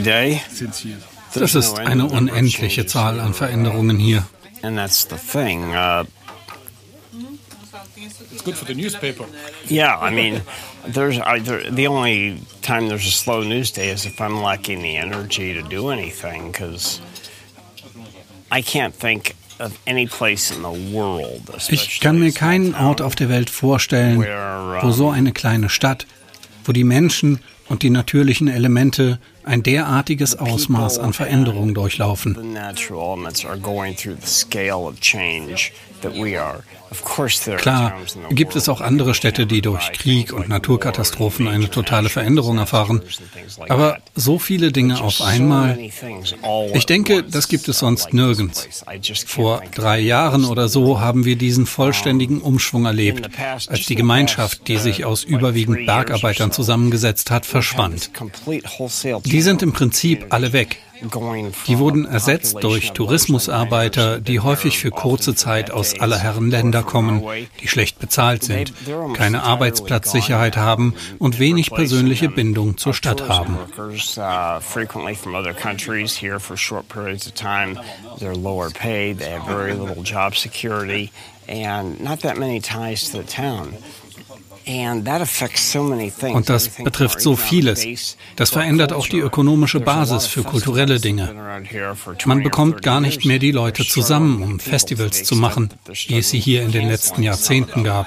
[0.00, 0.40] day.
[1.34, 4.26] Das ist eine unendliche Zahl an Veränderungen hier.
[4.62, 5.74] And that's the thing.
[5.74, 6.04] Uh,
[8.32, 9.26] It's good for the newspaper.
[9.68, 10.42] Yeah, I mean,
[10.86, 14.82] there's I, there, the only time there's a slow news day is if I'm lacking
[14.82, 17.00] the energy to do anything because
[18.50, 19.34] I can't think
[21.68, 24.20] Ich kann mir keinen Ort auf der Welt vorstellen,
[24.80, 26.06] wo so eine kleine Stadt,
[26.64, 32.36] wo die Menschen und die natürlichen Elemente ein derartiges Ausmaß an Veränderung durchlaufen.
[37.56, 37.94] Klar,
[38.30, 43.02] gibt es auch andere Städte, die durch Krieg und Naturkatastrophen eine totale Veränderung erfahren.
[43.68, 45.78] Aber so viele Dinge auf einmal,
[46.74, 48.84] ich denke, das gibt es sonst nirgends.
[49.26, 53.30] Vor drei Jahren oder so haben wir diesen vollständigen Umschwung erlebt,
[53.68, 58.10] als die Gemeinschaft, die sich aus überwiegend Bergarbeitern zusammengesetzt hat, verschwand.
[59.24, 60.78] Die sind im Prinzip alle weg.
[61.66, 67.22] Die wurden ersetzt durch Tourismusarbeiter, die häufig für kurze Zeit aus aller Herren Länder kommen,
[67.60, 68.72] die schlecht bezahlt sind,
[69.14, 73.58] keine Arbeitsplatzsicherheit haben und wenig persönliche Bindung zur Stadt haben.
[81.50, 83.76] and not that many ties to the town.
[84.66, 88.16] Und das betrifft so vieles.
[88.36, 91.34] Das verändert auch die ökonomische Basis für kulturelle Dinge.
[92.24, 95.70] Man bekommt gar nicht mehr die Leute zusammen, um Festivals zu machen,
[96.06, 98.06] wie es sie hier in den letzten Jahrzehnten gab.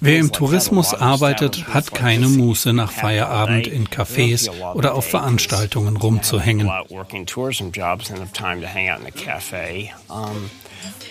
[0.00, 6.70] Wer im Tourismus arbeitet, hat keine Muße nach Feierabend in Cafés oder auf Veranstaltungen rumzuhängen.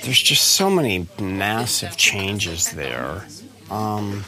[0.04, 3.24] There's just so many massive changes there.
[3.70, 4.24] Um,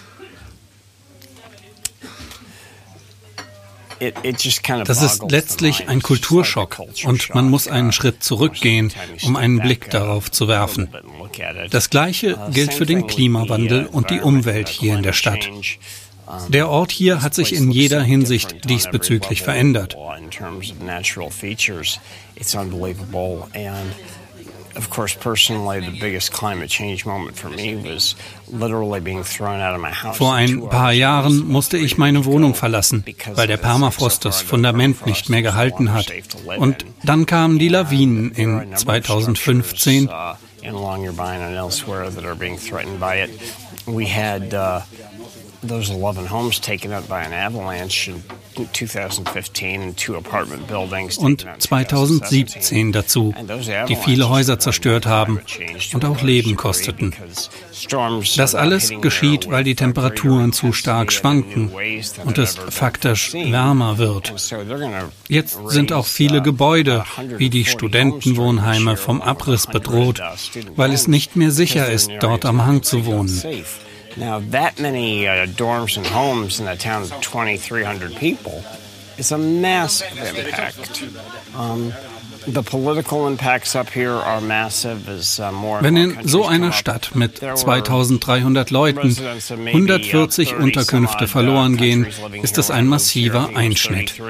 [4.86, 10.30] Das ist letztlich ein Kulturschock und man muss einen Schritt zurückgehen, um einen Blick darauf
[10.30, 10.90] zu werfen.
[11.72, 15.50] Das Gleiche gilt für den Klimawandel und die Umwelt hier in der Stadt.
[16.50, 19.98] Der Ort hier hat sich in jeder Hinsicht diesbezüglich verändert.
[24.78, 28.16] Of course, personally, the biggest climate change moment for me was
[28.52, 30.18] literally being thrown out of my house.
[30.18, 35.30] Vor ein paar Jahren musste ich meine Wohnung verlassen, weil der Permafrost das Fundament nicht
[35.30, 36.12] mehr gehalten hat.
[36.58, 40.10] Und dann kamen die Lawinen in 2015
[40.62, 43.30] in Longyearbyen and elsewhere that are being threatened by it.
[43.86, 44.82] We had uh,
[45.62, 48.24] those 11 homes taken out by an avalanche in
[48.74, 53.34] 2015 and two apartment buildings und 2017 dazu,
[53.88, 55.40] die viele Häuser zerstört haben
[55.94, 57.14] und auch Leben kosteten.
[58.38, 61.72] Das alles geschieht, weil die Temperaturen zu stark schwanken
[62.26, 64.34] und es faktisch wärmer wird.
[65.28, 67.06] Jetzt sind auch viele Gebäude,
[67.38, 70.22] wie die Studentenwohnheime, vom Abriss bedroht,
[70.76, 73.42] weil es nicht mehr sicher ist, dort am Hang zu wohnen.
[74.18, 78.64] Now, that many uh, dorms and homes in a town of 2,300 people
[79.18, 81.04] is a massive impact.
[81.56, 81.94] Um,
[85.82, 89.18] Wenn in so einer Stadt mit 2300 Leuten
[89.50, 92.08] 140 Unterkünfte verloren gehen,
[92.42, 94.22] ist das ein massiver Einschnitt.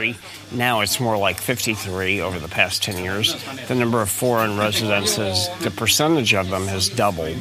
[0.51, 3.35] Now it's more like 53 over the past 10 years.
[3.67, 7.35] The number of foreign residences, the percentage of them has doubled.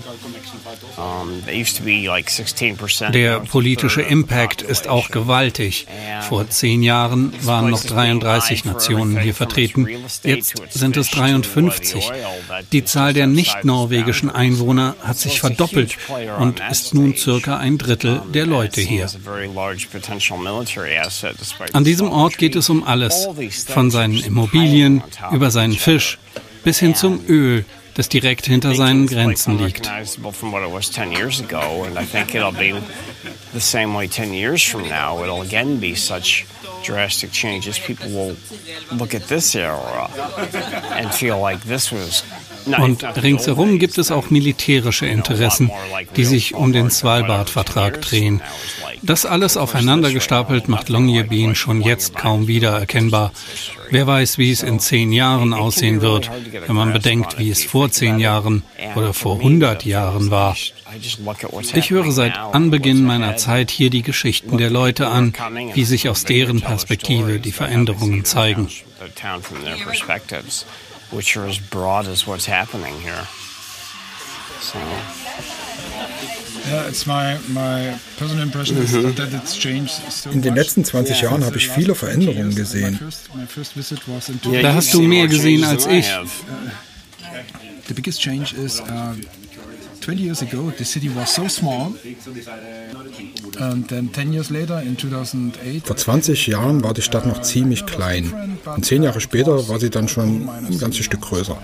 [3.12, 5.87] Der politische Impact ist auch gewaltig.
[6.29, 9.87] Vor zehn Jahren waren noch 33 Nationen hier vertreten.
[10.23, 12.11] Jetzt sind es 53.
[12.72, 15.96] Die Zahl der nicht-norwegischen Einwohner hat sich verdoppelt
[16.38, 19.09] und ist nun circa ein Drittel der Leute hier.
[21.72, 23.29] An diesem Ort geht es um alles,
[23.66, 25.02] von seinen Immobilien
[25.33, 26.18] über seinen Fisch
[26.64, 29.88] bis hin zum Öl, das direkt hinter seinen Grenzen liegt.
[36.87, 38.37] Drastic changes, people will
[38.92, 40.09] look at this era
[40.94, 42.22] and feel like this was
[42.79, 45.70] und ringsherum gibt es auch militärische Interessen,
[46.16, 48.40] die sich um den Svalbard-Vertrag drehen.
[49.02, 53.33] Das alles aufeinander gestapelt macht Longyearbyen schon jetzt kaum wiedererkennbar.
[53.90, 56.31] Wer weiß, wie es in zehn Jahren aussehen wird,
[56.66, 58.62] wenn man bedenkt, wie es vor zehn Jahren
[58.96, 60.57] oder vor hundert Jahren war.
[61.74, 65.35] Ich höre seit Anbeginn meiner Zeit hier die Geschichten der Leute an,
[65.74, 68.68] wie sich aus deren Perspektive die Veränderungen zeigen
[71.11, 73.27] which are as broad as what's happening here.
[74.61, 74.79] So.
[80.33, 82.99] In den letzten 20 Jahren habe ich viele Veränderungen gesehen.
[84.62, 86.07] Da hast du mehr gesehen als ich.
[90.07, 91.92] 20 years ago the city was so small
[95.85, 98.33] vor 20 Jahren war die Stadt noch ziemlich klein.
[98.64, 101.59] Und zehn Jahre später war sie dann schon ein ganzes Stück größer.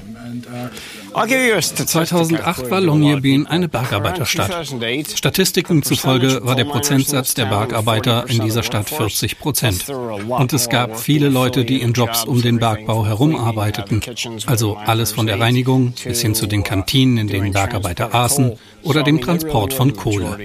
[1.15, 4.73] 2008 war Longyearbyen eine Bergarbeiterstadt.
[5.15, 9.89] Statistiken zufolge war der Prozentsatz der Bergarbeiter in dieser Stadt 40 Prozent.
[9.89, 14.01] Und es gab viele Leute, die in Jobs um den Bergbau herum arbeiteten.
[14.47, 19.03] Also alles von der Reinigung bis hin zu den Kantinen, in denen Bergarbeiter aßen oder
[19.03, 20.39] dem Transport von Kohle.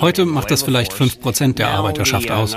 [0.00, 2.56] Heute macht das vielleicht 5 Prozent der Arbeiterschaft aus.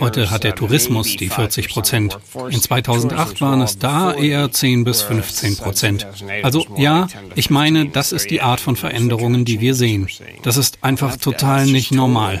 [0.00, 2.18] Heute hat der Tourismus die 40 Prozent.
[2.50, 6.06] In 2008 waren es da eher 10 bis 15 Prozent.
[6.42, 6.85] Also ja,
[7.34, 10.08] ich meine, das ist die Art von Veränderungen, die wir sehen.
[10.42, 12.40] Das ist einfach total nicht normal.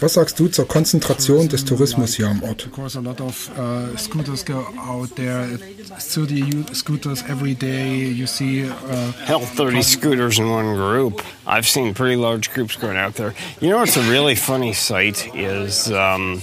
[0.00, 2.68] Was sagst du zur Konzentration des Tourismus hier am Ort?
[9.26, 11.22] Hell, 30 scooters in one group.
[11.46, 13.32] I've seen pretty large groups going out there.
[13.60, 16.42] You know what's a really funny sight is um,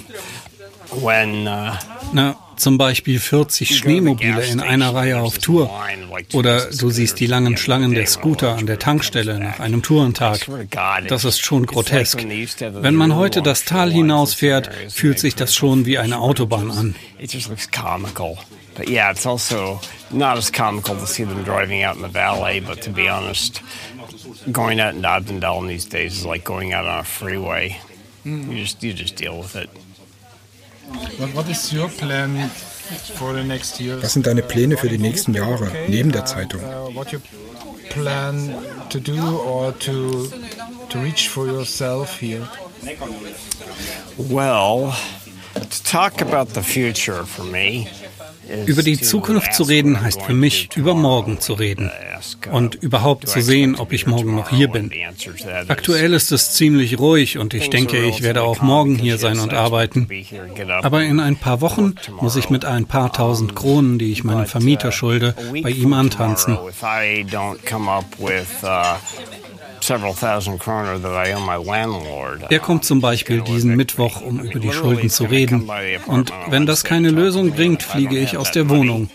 [1.01, 1.47] when.
[1.47, 1.77] Uh,
[2.13, 2.46] no.
[2.57, 5.69] Zum Beispiel 40 Schneemobile in einer Reihe auf Tour.
[6.33, 10.47] Oder du siehst die langen Schlangen der Scooter an der Tankstelle nach einem Tourentag.
[11.07, 12.25] Das ist schon grotesk.
[12.59, 16.95] Wenn man heute das Tal hinausfährt, fühlt sich das schon wie eine Autobahn an.
[18.77, 22.59] But yeah, it's also not as comical to see them driving out in the valley,
[22.59, 23.63] but to be honest,
[24.51, 27.79] going out in Abdendalen these days is like going out on a freeway.
[28.23, 29.69] You just you just deal with it.
[34.02, 36.62] Was sind deine Pläne für die nächsten Jahre neben der Zeitung?
[37.89, 38.54] plan
[38.89, 40.28] to do or to
[40.89, 42.47] to reach for yourself here?
[44.17, 44.93] Well,
[45.54, 47.89] to talk about the future for me
[48.65, 51.91] über die Zukunft zu reden heißt für mich, über morgen zu reden
[52.51, 54.91] und überhaupt zu sehen, ob ich morgen noch hier bin.
[55.67, 59.53] Aktuell ist es ziemlich ruhig und ich denke, ich werde auch morgen hier sein und
[59.53, 60.07] arbeiten.
[60.81, 64.45] Aber in ein paar Wochen muss ich mit ein paar tausend Kronen, die ich meinem
[64.45, 66.57] Vermieter schulde, bei ihm antanzen.
[72.50, 75.69] Er kommt zum Beispiel diesen Mittwoch, um über die Schulden zu reden.
[76.08, 79.10] Und wenn das keine Lösung bringt, fliege ich aus der Wohnung.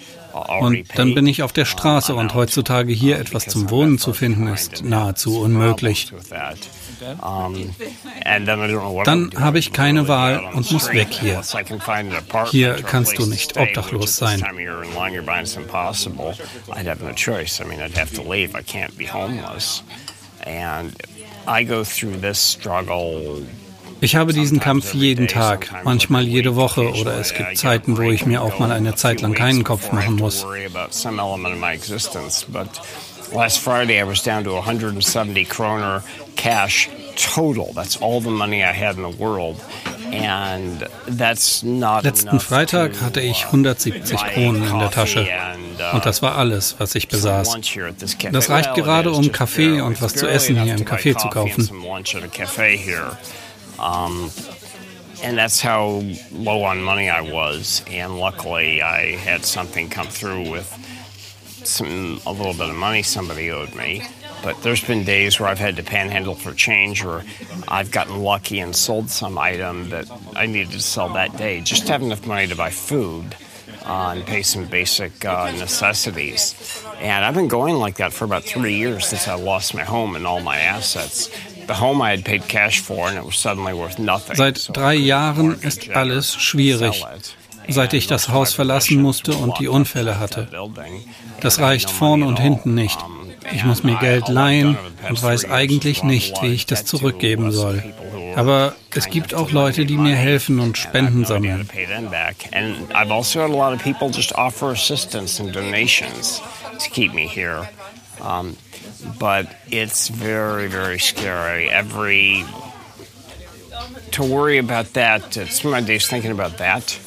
[0.61, 4.47] Und dann bin ich auf der Straße und heutzutage hier etwas zum Wohnen zu finden
[4.47, 6.13] ist nahezu unmöglich.
[9.05, 11.43] Dann habe ich keine Wahl und muss weg hier.
[12.51, 14.43] Hier kannst du nicht obdachlos sein.
[20.45, 23.43] I go through this struggle
[24.03, 28.27] ich habe diesen Kampf jeden Tag, manchmal jede Woche oder es gibt Zeiten, wo ich
[28.27, 30.45] mir auch mal eine Zeit lang keinen Kopf machen muss.
[33.33, 36.03] Last Friday I was down to 170 kroner
[36.37, 37.73] cash total.
[37.73, 39.57] That's all the money I had in the world.
[42.03, 45.27] Letzten Freitag hatte ich 170 Kronen in der Tasche.
[45.27, 47.57] Uh, und das war alles, was ich besaß.
[48.31, 51.69] Das reicht gerade, um Kaffee und was zu essen hier im Café zu kaufen.
[55.25, 56.03] And that's how
[56.33, 57.85] low on money I was.
[57.89, 60.67] And luckily, I had something come through with
[61.65, 64.03] some a little bit of money somebody owed me.
[64.43, 67.23] But there's been days where I've had to panhandle for change, or
[67.69, 71.61] I've gotten lucky and sold some item that I needed to sell that day.
[71.61, 73.37] Just to have enough money to buy food
[73.87, 76.55] uh, and pay some basic uh, necessities.
[77.01, 80.17] And I've been going like that for about three years since I lost my home
[80.17, 81.31] and all my assets.
[84.35, 87.05] Seit drei Jahren ist alles schwierig,
[87.69, 90.49] seit ich das Haus verlassen musste und die Unfälle hatte.
[91.41, 92.99] Das reicht vorn und hinten nicht.
[93.51, 94.77] Ich muss mir Geld leihen
[95.09, 97.83] und weiß eigentlich nicht, wie ich das zurückgeben soll.
[98.37, 101.69] Aber es gibt auch Leute, die mir helfen und Spenden sammeln.
[108.21, 108.57] Um,
[109.19, 111.69] but it's very, very scary.
[111.69, 112.45] Every
[114.13, 116.99] to worry about that, spend my days thinking about that,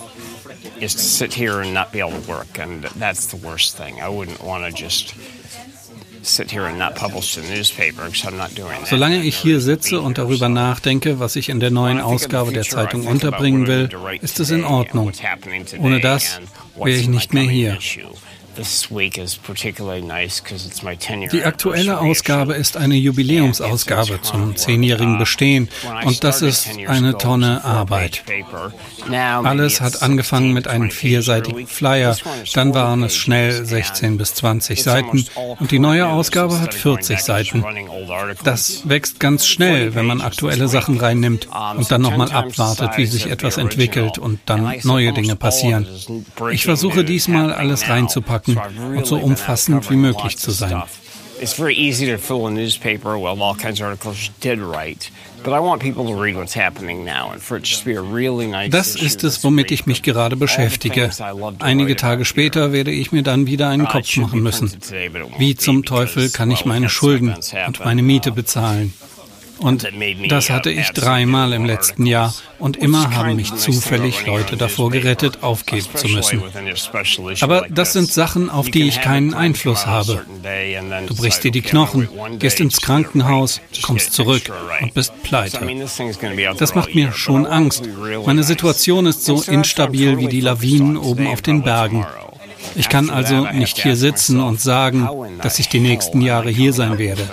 [0.80, 4.02] is to sit here and not be able to work, and that's the worst thing.
[4.02, 5.16] I wouldn't want to just
[8.86, 13.06] Solange ich hier sitze und darüber nachdenke, was ich in der neuen Ausgabe der Zeitung
[13.06, 13.90] unterbringen will,
[14.22, 15.12] ist es in Ordnung.
[15.80, 16.42] Ohne das
[16.76, 17.78] wäre ich nicht mehr hier.
[21.32, 25.70] Die aktuelle Ausgabe ist eine Jubiläumsausgabe zum zehnjährigen Bestehen.
[26.04, 28.24] Und das ist eine Tonne Arbeit.
[29.10, 32.16] Alles hat angefangen mit einem vierseitigen Flyer,
[32.54, 35.26] dann waren es schnell 16 bis 20 Seiten.
[35.60, 37.64] und die neue Ausgabe hat 40 Seiten.
[38.44, 43.28] Das wächst ganz schnell, wenn man aktuelle Sachen reinnimmt und dann nochmal abwartet, wie sich
[43.30, 45.88] etwas entwickelt und dann neue Dinge passieren.
[46.52, 50.84] Ich versuche diesmal alles reinzupacken packen und so umfassend wie möglich zu sein.
[51.42, 55.10] It's very easy to fill a newspaper with all kinds of articles you did write.
[58.70, 61.12] Das ist es, womit ich mich gerade beschäftige.
[61.60, 64.72] Einige Tage später werde ich mir dann wieder einen Kopf machen müssen.
[65.38, 67.36] Wie zum Teufel kann ich meine Schulden
[67.68, 68.94] und meine Miete bezahlen?
[69.58, 69.88] Und
[70.28, 75.44] das hatte ich dreimal im letzten Jahr und immer haben mich zufällig Leute davor gerettet,
[75.44, 76.44] aufgeben zu müssen.
[77.42, 80.26] Aber das sind Sachen, auf die ich keinen Einfluss habe.
[81.08, 84.52] Du brichst dir die Knochen, gehst ins Krankenhaus, kommst zurück
[84.82, 85.68] und bist pleite.
[86.58, 87.84] Das macht mir schon Angst.
[88.26, 92.06] Meine Situation ist so instabil wie die Lawinen oben auf den Bergen.
[92.76, 95.10] Ich kann also nicht hier sitzen und sagen,
[95.42, 97.30] dass ich die nächsten Jahre hier sein werde.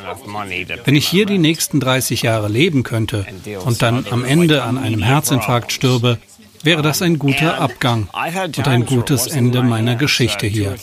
[0.85, 3.27] Wenn ich hier die nächsten 30 Jahre leben könnte
[3.65, 6.19] und dann am Ende an einem Herzinfarkt stürbe,
[6.65, 8.09] wäre das ein guter Abgang
[8.57, 10.77] und ein gutes Ende meiner Geschichte hier.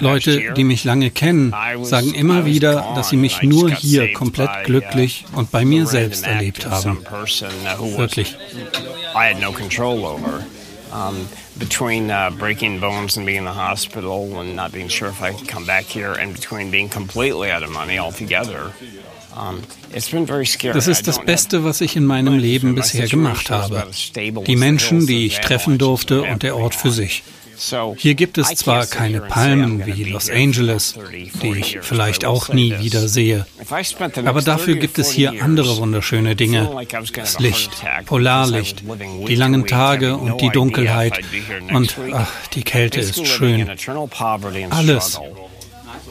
[0.00, 5.24] Leute, die mich lange kennen, sagen immer wieder, dass sie mich nur hier komplett glücklich
[5.34, 6.98] und bei mir selbst erlebt haben.
[7.96, 8.36] Wirklich.
[10.96, 11.28] Um,
[11.58, 15.32] between uh, breaking bones and being in the hospital and not being sure if I
[15.32, 18.72] can come back here, and between being completely out of money altogether.
[20.72, 23.86] Das ist das Beste, was ich in meinem Leben bisher gemacht habe.
[24.46, 27.22] Die Menschen, die ich treffen durfte und der Ort für sich.
[27.96, 30.94] Hier gibt es zwar keine Palmen wie Los Angeles,
[31.42, 33.46] die ich vielleicht auch nie wieder sehe,
[34.24, 36.70] aber dafür gibt es hier andere wunderschöne Dinge.
[37.14, 37.70] Das Licht,
[38.04, 38.82] Polarlicht,
[39.28, 41.20] die langen Tage und die Dunkelheit
[41.72, 43.70] und ach, die Kälte ist schön.
[44.70, 45.20] Alles.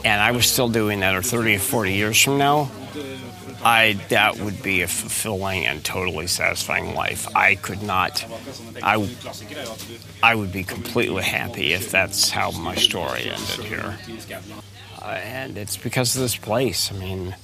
[0.04, 2.70] And I was still doing that 30 or 40 years from now.
[3.62, 7.26] I that would be a fulfilling and totally satisfying life.
[7.34, 8.24] I could not.
[8.82, 9.08] I
[10.22, 13.98] I would be completely happy if that's how my story ended here.
[15.00, 16.90] Uh, and it's because of this place.
[16.92, 17.36] I mean,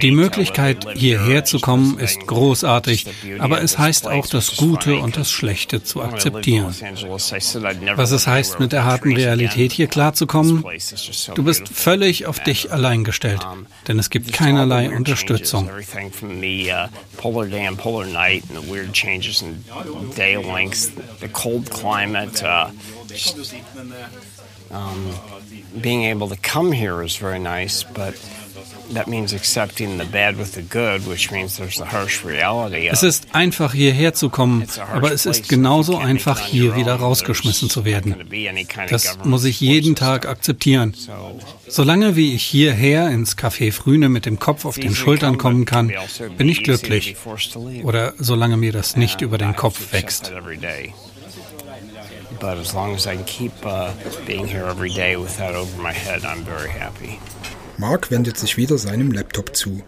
[0.00, 3.06] Die Möglichkeit, hierher zu kommen, ist großartig,
[3.38, 6.74] aber es heißt auch, das Gute und das Schlechte zu akzeptieren.
[7.96, 10.64] Was es heißt, mit der harten Realität hier klarzukommen,
[11.34, 13.46] du bist völlig auf dich allein gestellt,
[13.88, 15.70] denn es gibt keinerlei Unterstützung.
[24.70, 28.14] Um, being able to come here is very nice, but
[32.90, 37.84] es ist einfach hierher zu kommen, aber es ist genauso einfach hier wieder rausgeschmissen zu
[37.84, 38.14] werden.
[38.88, 40.94] Das muss ich jeden Tag akzeptieren.
[41.68, 45.92] Solange wie ich hierher ins Café Frühne mit dem Kopf auf den Schultern kommen kann,
[46.38, 47.16] bin ich glücklich.
[47.82, 50.32] Oder solange mir das nicht über den Kopf wächst.
[52.38, 53.92] But as long as I can keep uh,
[54.26, 57.18] being here every day with that over my head, I'm very happy.
[57.78, 59.82] Mark wendet sich wieder seinem Laptop zu.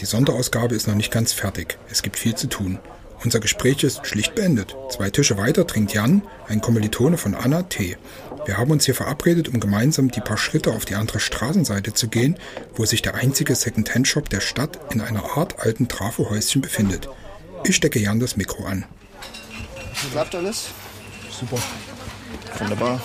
[0.00, 1.78] Die Sonderausgabe ist noch nicht ganz fertig.
[1.90, 2.78] Es gibt viel zu tun.
[3.24, 4.76] Unser Gespräch ist schlicht beendet.
[4.90, 7.96] Zwei Tische weiter trinkt Jan, ein Kommilitone von Anna, Tee.
[8.44, 12.08] Wir haben uns hier verabredet, um gemeinsam die paar Schritte auf die andere Straßenseite zu
[12.08, 12.38] gehen,
[12.74, 17.08] wo sich der einzige Second-Hand-Shop der Stadt in einer Art alten Trafohäuschen befindet.
[17.64, 18.84] Ich stecke Jan das Mikro an.
[20.12, 20.66] Klappt alles?
[21.50, 21.62] Super.
[22.58, 23.00] Wunderbar.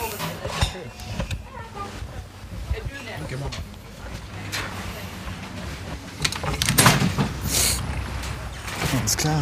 [8.97, 9.41] Alles klar.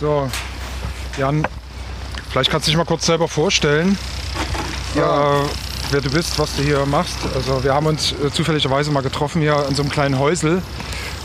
[0.00, 0.28] So,
[1.18, 1.46] Jan,
[2.30, 3.96] vielleicht kannst du dich mal kurz selber vorstellen,
[4.96, 5.42] ja.
[5.42, 5.44] äh,
[5.90, 7.18] wer du bist, was du hier machst.
[7.32, 10.62] Also wir haben uns äh, zufälligerweise mal getroffen hier in so einem kleinen Häusel.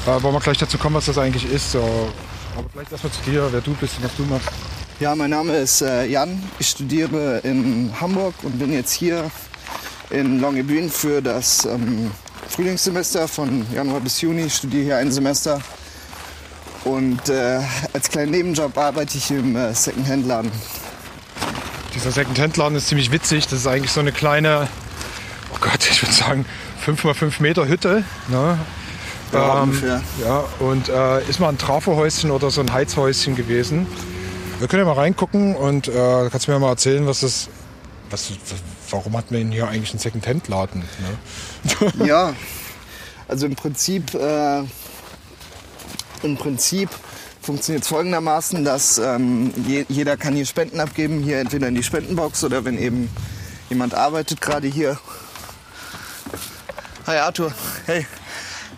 [0.05, 1.71] Äh, wollen wir gleich dazu kommen, was das eigentlich ist.
[1.71, 2.11] So.
[2.55, 4.68] Aber vielleicht erstmal zu dir, wer du bist und was du machst.
[4.99, 6.43] Ja, mein Name ist äh, Jan.
[6.59, 9.31] Ich studiere in Hamburg und bin jetzt hier
[10.09, 12.11] in Longyearbyen für das ähm,
[12.49, 14.41] Frühlingssemester von Januar bis Juni.
[14.41, 15.61] Ich studiere hier ein Semester
[16.83, 17.61] und äh,
[17.93, 20.51] als kleinen Nebenjob arbeite ich im äh, Secondhand-Laden.
[21.95, 23.47] Dieser Secondhand-Laden ist ziemlich witzig.
[23.47, 24.67] Das ist eigentlich so eine kleine,
[25.53, 26.45] oh Gott, ich würde sagen
[26.81, 28.03] 5 x 5 Meter Hütte.
[28.27, 28.59] Ne?
[29.31, 29.81] Ja, ähm,
[30.21, 33.87] ja, und äh, ist mal ein Trafohäuschen oder so ein Heizhäuschen gewesen.
[34.59, 37.47] Wir können ja mal reingucken und äh, kannst du mir mal erzählen, was das,
[38.09, 38.33] was,
[38.89, 40.83] warum hat man hier eigentlich einen Secondhand-Laden?
[41.79, 41.93] Ne?
[42.05, 42.33] ja,
[43.29, 44.59] also im Prinzip äh,
[46.23, 46.89] im Prinzip
[47.41, 51.83] funktioniert es folgendermaßen, dass ähm, je, jeder kann hier Spenden abgeben, hier entweder in die
[51.83, 53.09] Spendenbox oder wenn eben
[53.69, 54.99] jemand arbeitet gerade hier.
[57.07, 57.53] Hi Arthur,
[57.85, 58.05] hey.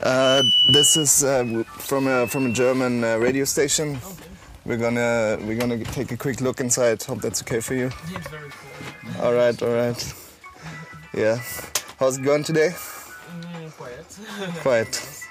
[0.03, 3.99] Uh, this is uh, from a from a German uh, radio station.
[4.65, 7.01] We're gonna we're gonna take a quick look inside.
[7.03, 7.89] Hope that's okay for you.
[8.11, 9.25] Yeah, it's very cool.
[9.25, 10.13] All right, all right.
[11.13, 11.39] Yeah.
[11.99, 12.69] How's it going today?
[12.69, 14.61] Mm, quiet.
[14.61, 15.21] quiet.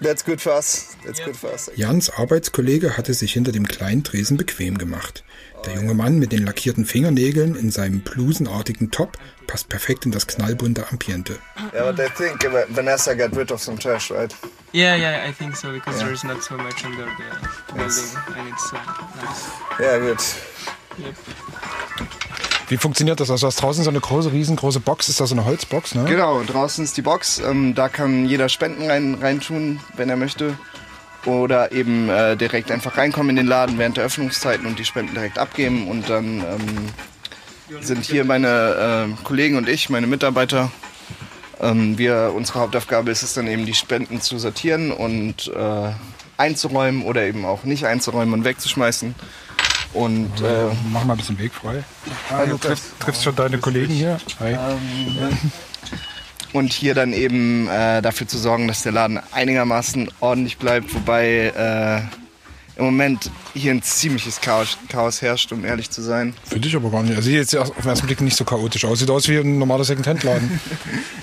[0.00, 0.96] That's good for us.
[1.04, 1.70] That's good for us.
[1.74, 5.24] Jans Arbeitskollege hatte sich hinter dem kleinen Tresen bequem gemacht.
[5.66, 10.26] Der junge Mann mit den lackierten Fingernägeln in seinem blusenartigen Top passt perfekt in das
[10.26, 11.38] knallbunte Ambiente.
[11.72, 14.34] Yeah, but I think Vanessa got rid of some trash, right?
[14.72, 16.06] Yeah, yeah, I think so because yeah.
[16.06, 18.14] there's not so much under the building yes.
[18.36, 18.78] and it's uh,
[19.16, 19.50] nice.
[19.80, 20.20] Yeah, good.
[20.98, 21.16] Yep.
[22.70, 23.30] Wie funktioniert das?
[23.32, 25.08] Also, du hast draußen so eine große, riesengroße Box.
[25.08, 26.04] Ist da so eine Holzbox, ne?
[26.04, 27.40] Genau, draußen ist die Box.
[27.40, 30.56] Ähm, da kann jeder Spenden rein, reintun, wenn er möchte.
[31.26, 35.14] Oder eben äh, direkt einfach reinkommen in den Laden während der Öffnungszeiten und die Spenden
[35.14, 35.88] direkt abgeben.
[35.88, 40.70] Und dann ähm, sind hier meine äh, Kollegen und ich, meine Mitarbeiter.
[41.60, 45.92] Ähm, wir, unsere Hauptaufgabe ist es dann eben, die Spenden zu sortieren und äh,
[46.36, 49.14] einzuräumen oder eben auch nicht einzuräumen und wegzuschmeißen.
[49.92, 51.82] Und äh, mach mal ein bisschen Weg frei.
[52.30, 54.18] Ah, du triffst, triffst, schon deine Kollegen hier.
[54.38, 54.52] Hi.
[54.52, 55.50] Ähm,
[56.52, 62.06] und hier dann eben äh, dafür zu sorgen, dass der Laden einigermaßen ordentlich bleibt, wobei
[62.10, 62.19] äh,
[62.80, 66.34] im Moment hier ein ziemliches Chaos, Chaos, herrscht, um ehrlich zu sein.
[66.44, 67.14] Finde ich aber gar nicht.
[67.14, 68.98] Also sieht jetzt auf den ersten Blick nicht so chaotisch aus.
[68.98, 70.60] Sieht aus wie ein normaler Second-Hand-Laden.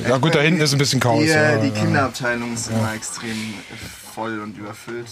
[0.07, 1.23] ja gut, da hinten ist ein bisschen Chaos.
[1.23, 2.77] Die, ja, die Kinderabteilung ist ja.
[2.77, 3.55] immer extrem
[4.13, 5.07] voll und überfüllt.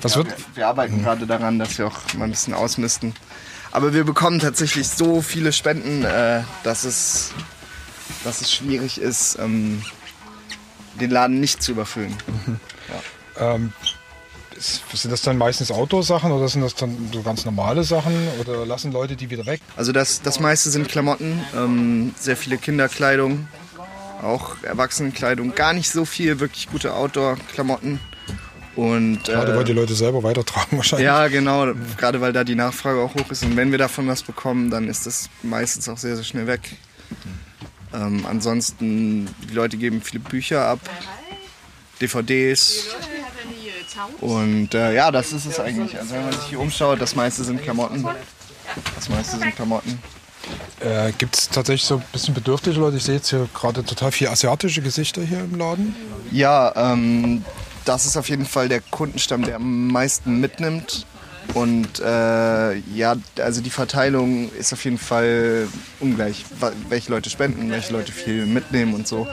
[0.00, 0.28] Was wird?
[0.28, 1.02] Wir, wir arbeiten mhm.
[1.02, 3.14] gerade daran, dass wir auch mal ein bisschen ausmisten.
[3.72, 7.32] Aber wir bekommen tatsächlich so viele Spenden, äh, dass, es,
[8.24, 9.82] dass es schwierig ist, ähm,
[11.00, 12.16] den Laden nicht zu überfüllen.
[12.46, 12.60] Mhm.
[12.88, 13.54] Ja.
[13.54, 13.72] Ähm,
[14.60, 18.92] sind das dann meistens Outdoor-Sachen oder sind das dann so ganz normale Sachen oder lassen
[18.92, 19.60] Leute die wieder weg?
[19.76, 23.48] Also das, das meiste sind Klamotten, ähm, sehr viele Kinderkleidung,
[24.22, 28.00] auch Erwachsenenkleidung, gar nicht so viel wirklich gute Outdoor-Klamotten.
[28.76, 31.06] Und, gerade äh, weil die Leute selber weitertragen wahrscheinlich.
[31.06, 31.74] Ja, genau, ja.
[31.96, 33.42] gerade weil da die Nachfrage auch hoch ist.
[33.42, 36.76] Und wenn wir davon was bekommen, dann ist das meistens auch sehr, sehr schnell weg.
[37.92, 40.78] Ähm, ansonsten, die Leute geben viele Bücher ab,
[42.00, 42.86] DVDs.
[44.20, 45.98] Und äh, ja, das ist es eigentlich.
[45.98, 48.06] Also wenn man sich hier umschaut, das meiste sind Klamotten.
[48.94, 49.98] Das meiste sind Klamotten.
[50.80, 52.96] Äh, Gibt es tatsächlich so ein bisschen bedürftige Leute?
[52.96, 55.94] Ich sehe jetzt hier gerade total viele asiatische Gesichter hier im Laden.
[56.30, 57.44] Ja, ähm,
[57.84, 61.06] das ist auf jeden Fall der Kundenstamm, der am meisten mitnimmt.
[61.54, 65.66] Und äh, ja, also die Verteilung ist auf jeden Fall
[65.98, 66.44] ungleich,
[66.88, 69.26] welche Leute spenden, welche Leute viel mitnehmen und so.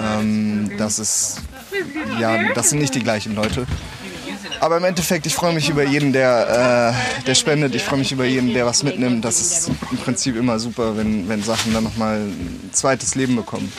[0.00, 1.42] Ähm, das ist,
[2.20, 3.66] ja, das sind nicht die gleichen Leute.
[4.60, 7.74] Aber im Endeffekt, ich freue mich über jeden, der, äh, der spendet.
[7.74, 9.24] Ich freue mich über jeden, der was mitnimmt.
[9.24, 13.72] Das ist im Prinzip immer super, wenn, wenn Sachen dann nochmal ein zweites Leben bekommen.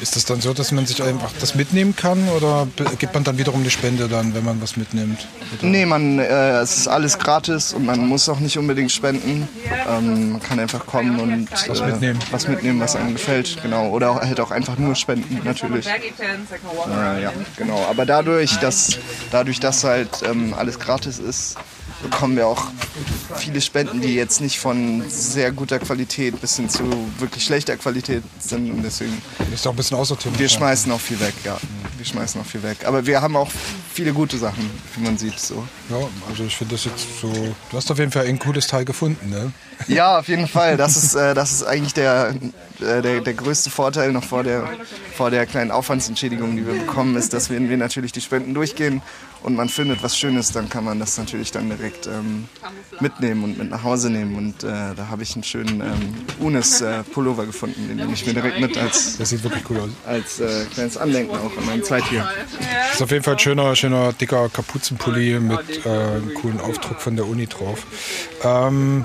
[0.00, 2.66] Ist das dann so, dass man sich einfach das mitnehmen kann oder
[2.98, 5.26] gibt man dann wiederum eine Spende dann, wenn man was mitnimmt?
[5.62, 9.48] Nee, man, äh, es ist alles gratis und man muss auch nicht unbedingt spenden.
[9.88, 12.18] Ähm, man kann einfach kommen und Was äh, mitnehmen.
[12.30, 13.58] was mitnehmen, was einem gefällt.
[13.62, 13.88] Genau.
[13.88, 15.86] Oder auch, halt auch einfach nur spenden, natürlich.
[15.86, 17.84] Äh, ja, genau.
[17.88, 18.98] Aber dadurch, dass,
[19.30, 21.56] dadurch, dass halt ähm, alles gratis ist,
[22.02, 22.68] bekommen wir auch
[23.36, 26.84] viele Spenden, die jetzt nicht von sehr guter Qualität bis hin zu
[27.18, 28.70] wirklich schlechter Qualität sind.
[28.70, 29.20] Und deswegen.
[29.52, 30.38] Ist auch ein bisschen aussortiert.
[30.38, 31.58] Wir schmeißen auch viel weg, ja.
[31.96, 32.78] Wir schmeißen auch viel weg.
[32.86, 33.50] Aber wir haben auch
[33.92, 35.38] viele gute Sachen, wie man sieht.
[35.38, 35.66] So.
[35.90, 35.96] Ja,
[36.28, 37.32] also ich finde das jetzt so.
[37.70, 39.52] Du hast auf jeden Fall ein cooles Teil gefunden, ne?
[39.86, 40.76] Ja, auf jeden Fall.
[40.76, 42.34] Das ist, äh, das ist eigentlich der,
[42.80, 44.68] äh, der, der größte Vorteil noch vor der,
[45.16, 49.02] vor der kleinen Aufwandsentschädigung, die wir bekommen, ist, dass wenn wir natürlich die Spenden durchgehen
[49.42, 52.48] und man findet was Schönes, dann kann man das natürlich dann direkt ähm,
[53.00, 54.36] mitnehmen und mit nach Hause nehmen.
[54.36, 58.60] Und äh, da habe ich einen schönen ähm, Unis-Pullover gefunden, den nehme ich mir direkt
[58.60, 59.88] mit als, Das sieht wirklich cool aus.
[60.06, 62.28] als äh, kleines Andenken auch an meine Zeit hier.
[62.58, 67.00] Das ist auf jeden Fall ein schöner, schöner dicker Kapuzenpulli mit äh, einem coolen Aufdruck
[67.00, 67.86] von der Uni drauf.
[68.42, 69.04] Ähm,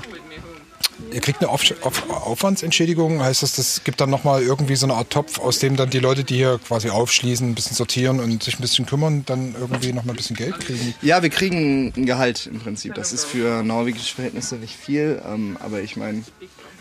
[1.14, 4.96] ihr kriegt eine Auf Auf Aufwandsentschädigung, heißt das, das gibt dann nochmal irgendwie so eine
[4.96, 8.44] Art Topf, aus dem dann die Leute, die hier quasi aufschließen, ein bisschen sortieren und
[8.44, 10.94] sich ein bisschen kümmern, dann irgendwie nochmal ein bisschen Geld kriegen.
[11.02, 12.96] Ja, wir kriegen ein Gehalt im Prinzip.
[12.96, 16.24] Das ist für norwegische Verhältnisse nicht viel, ähm, aber ich meine,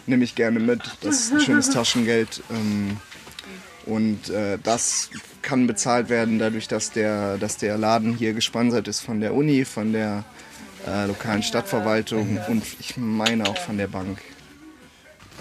[0.06, 0.80] nehme ich gerne mit.
[1.00, 2.42] Das ist ein schönes Taschengeld.
[2.50, 2.96] Ähm,
[3.84, 5.10] und äh, das
[5.42, 9.64] kann bezahlt werden dadurch, dass der, dass der Laden hier gesponsert ist von der Uni,
[9.64, 10.24] von der
[10.86, 14.18] äh, lokalen Stadtverwaltung und ich meine auch von der Bank.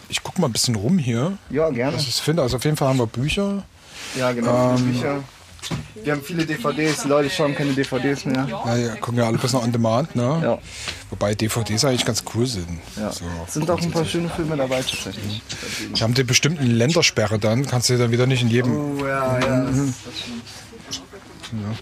[0.10, 1.38] Ich gucke mal ein bisschen rum hier.
[1.50, 1.96] Ja, gerne.
[1.96, 3.64] Was ich finde, also auf jeden Fall haben wir Bücher.
[4.18, 4.76] Ja, genau.
[4.76, 5.24] Ähm, Bücher.
[6.04, 8.48] Wir haben viele DVDs, die Leute schauen keine DVDs mehr.
[8.50, 10.40] Ja, ja, gucken ja alle ein bisschen on demand, ne?
[10.44, 10.58] Ja.
[11.12, 12.80] Wobei DVDs eigentlich ganz cool sind.
[12.98, 13.12] Ja.
[13.12, 13.26] So.
[13.48, 15.42] Sind auch ein paar schöne Filme dabei tatsächlich.
[15.96, 19.00] Die haben die bestimmten Ländersperre dann, kannst du dann wieder nicht in jedem.
[19.00, 19.66] Oh ja, ja.
[19.66, 19.94] Das,
[21.52, 21.76] Mhm.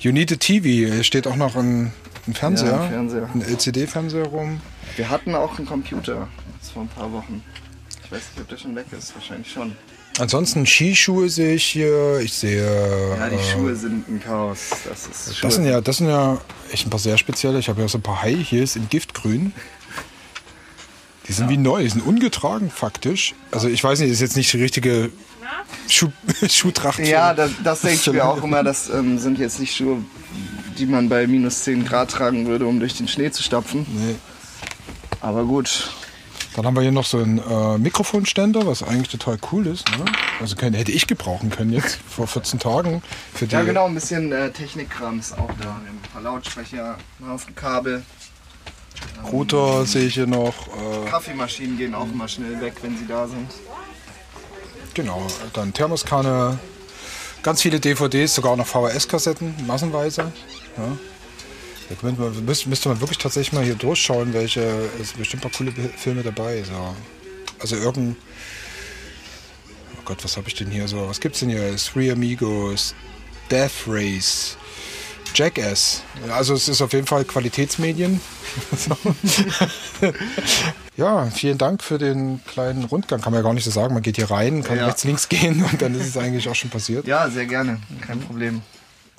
[0.00, 1.92] You need a TV, hier steht auch noch ein,
[2.26, 3.28] ein Fernseher, Ja, ein Fernseher.
[3.34, 4.60] ein LCD-Fernseher rum.
[4.96, 6.28] Wir hatten auch einen Computer,
[6.60, 7.42] das vor ein paar Wochen.
[8.04, 9.76] Ich weiß nicht, ob der schon weg ist, wahrscheinlich schon.
[10.18, 13.16] Ansonsten Skischuhe sehe ich hier, ich sehe.
[13.16, 14.70] Ja, die äh, Schuhe sind ein Chaos.
[14.88, 16.38] Das ist Schuhe Das sind ja, das sind ja
[16.72, 17.58] echt ein paar sehr spezielle.
[17.58, 19.52] Ich habe ja so ein paar High Heels in Giftgrün.
[21.28, 23.34] Die sind wie neu, die sind ungetragen faktisch.
[23.52, 25.10] Also ich weiß nicht, das ist jetzt nicht die richtige
[25.88, 26.08] Schuh,
[26.48, 26.98] Schuhtracht.
[26.98, 28.64] Ja, das, das denke ich mir auch immer.
[28.64, 29.98] Das ähm, sind jetzt nicht Schuhe,
[30.80, 33.86] die man bei minus 10 Grad tragen würde, um durch den Schnee zu stapfen.
[33.88, 34.16] Nee.
[35.20, 35.90] Aber gut.
[36.56, 39.88] Dann haben wir hier noch so einen äh, Mikrofonständer, was eigentlich total cool ist.
[39.90, 40.04] Ne?
[40.40, 43.02] Also können, hätte ich gebrauchen können jetzt vor 14 Tagen.
[43.48, 45.64] Ja, genau, ein bisschen äh, Technikkram ist auch da.
[45.64, 48.02] Wir haben ein paar Lautsprecher, einen Haufen Kabel.
[49.30, 50.54] Router sehe ich hier noch.
[50.68, 53.48] Äh, Kaffeemaschinen gehen auch immer schnell weg, wenn sie da sind.
[54.94, 56.58] genau, dann Thermoskanne.
[57.42, 60.30] Ganz viele DVDs, sogar noch VHS-Kassetten, massenweise.
[60.76, 60.96] Ja.
[61.88, 64.60] Da könnte man, müsste, müsste man wirklich tatsächlich mal hier durchschauen, welche.
[65.00, 66.62] Es sind bestimmt ein paar coole Filme dabei.
[66.62, 66.94] So.
[67.58, 68.16] Also irgendein.
[69.98, 71.08] Oh Gott, was habe ich denn hier so?
[71.08, 71.76] Was gibt's denn hier?
[71.76, 72.94] Three Amigos,
[73.50, 74.56] Death Race,
[75.34, 76.02] Jackass.
[76.26, 78.20] Ja, Also es ist auf jeden Fall Qualitätsmedien.
[80.96, 83.20] Ja, vielen Dank für den kleinen Rundgang.
[83.22, 83.94] Kann man ja gar nicht so sagen.
[83.94, 84.86] Man geht hier rein, kann Ja.
[84.86, 87.06] rechts, links gehen und dann ist es eigentlich auch schon passiert.
[87.06, 88.60] Ja, sehr gerne, kein Problem.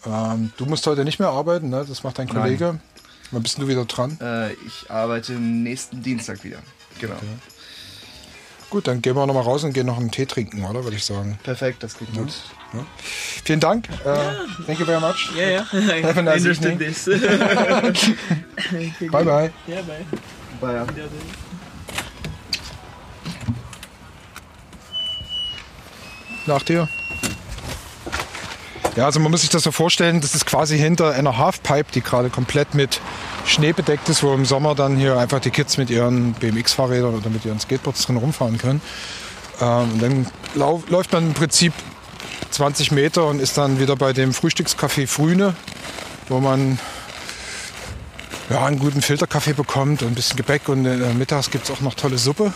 [0.06, 1.86] Ähm, du musst heute nicht mehr arbeiten, ne?
[1.88, 2.36] das macht dein Nein.
[2.36, 2.80] Kollege.
[3.32, 4.18] Wann bist du wieder dran?
[4.22, 6.58] Äh, ich arbeite nächsten Dienstag wieder.
[7.00, 7.16] Genau.
[8.70, 10.84] Gut, dann gehen wir noch mal raus und gehen noch einen Tee trinken, oder?
[10.84, 11.38] Würde ich sagen.
[11.44, 12.32] Perfekt, das geht gut.
[12.74, 12.86] Ja.
[13.44, 13.90] Vielen Dank.
[14.06, 14.16] Äh,
[14.66, 15.30] thank you very much.
[15.36, 16.04] Yeah, yeah.
[16.04, 17.06] Have a nice I understood this.
[19.12, 19.52] Bye bye.
[19.68, 20.06] Yeah, bye.
[20.62, 20.86] Bye.
[26.46, 26.88] Nach dir.
[29.02, 32.02] Ja, also man muss sich das so vorstellen, das ist quasi hinter einer Halfpipe, die
[32.02, 33.02] gerade komplett mit
[33.48, 37.32] Schnee bedeckt ist, wo im Sommer dann hier einfach die Kids mit ihren BMX-Fahrrädern oder
[37.32, 38.80] mit ihren Skateboards drin rumfahren können.
[39.60, 41.74] Ähm, dann läuft man im Prinzip
[42.52, 45.56] 20 Meter und ist dann wieder bei dem Frühstückscafé Frühne,
[46.30, 46.78] wo man
[48.52, 51.82] ja, einen guten Filterkaffee bekommt und ein bisschen Gebäck und äh, mittags gibt es auch
[51.82, 52.54] noch tolle Suppe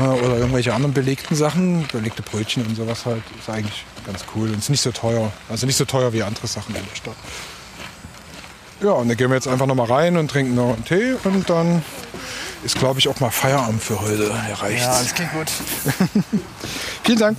[0.00, 3.22] oder irgendwelche anderen belegten Sachen, belegte Brötchen und sowas halt.
[3.38, 5.32] Ist eigentlich ganz cool und ist nicht so teuer.
[5.48, 7.16] Also nicht so teuer wie andere Sachen in der Stadt.
[8.82, 11.14] Ja, und dann gehen wir jetzt einfach noch mal rein und trinken noch einen Tee
[11.24, 11.82] und dann
[12.64, 14.82] ist, glaube ich, auch mal Feierabend für heute erreicht.
[14.82, 15.50] Ja, das klingt gut.
[17.04, 17.38] Vielen Dank.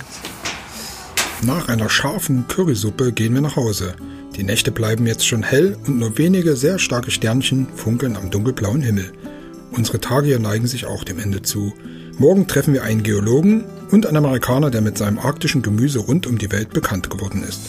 [1.42, 3.96] Nach einer scharfen Currysuppe gehen wir nach Hause.
[4.36, 8.82] Die Nächte bleiben jetzt schon hell und nur wenige sehr starke Sternchen funkeln am dunkelblauen
[8.82, 9.12] Himmel.
[9.72, 11.72] Unsere Tage hier neigen sich auch dem Ende zu.
[12.20, 16.36] Morgen treffen wir einen Geologen und einen Amerikaner, der mit seinem arktischen Gemüse rund um
[16.36, 17.62] die Welt bekannt geworden ist.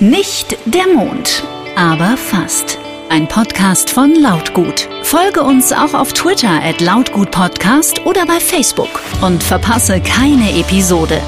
[0.00, 1.42] Nicht der Mond,
[1.76, 2.78] aber fast.
[3.08, 4.86] Ein Podcast von Lautgut.
[5.02, 11.22] Folge uns auch auf Twitter at lautgutpodcast oder bei Facebook und verpasse keine Episode.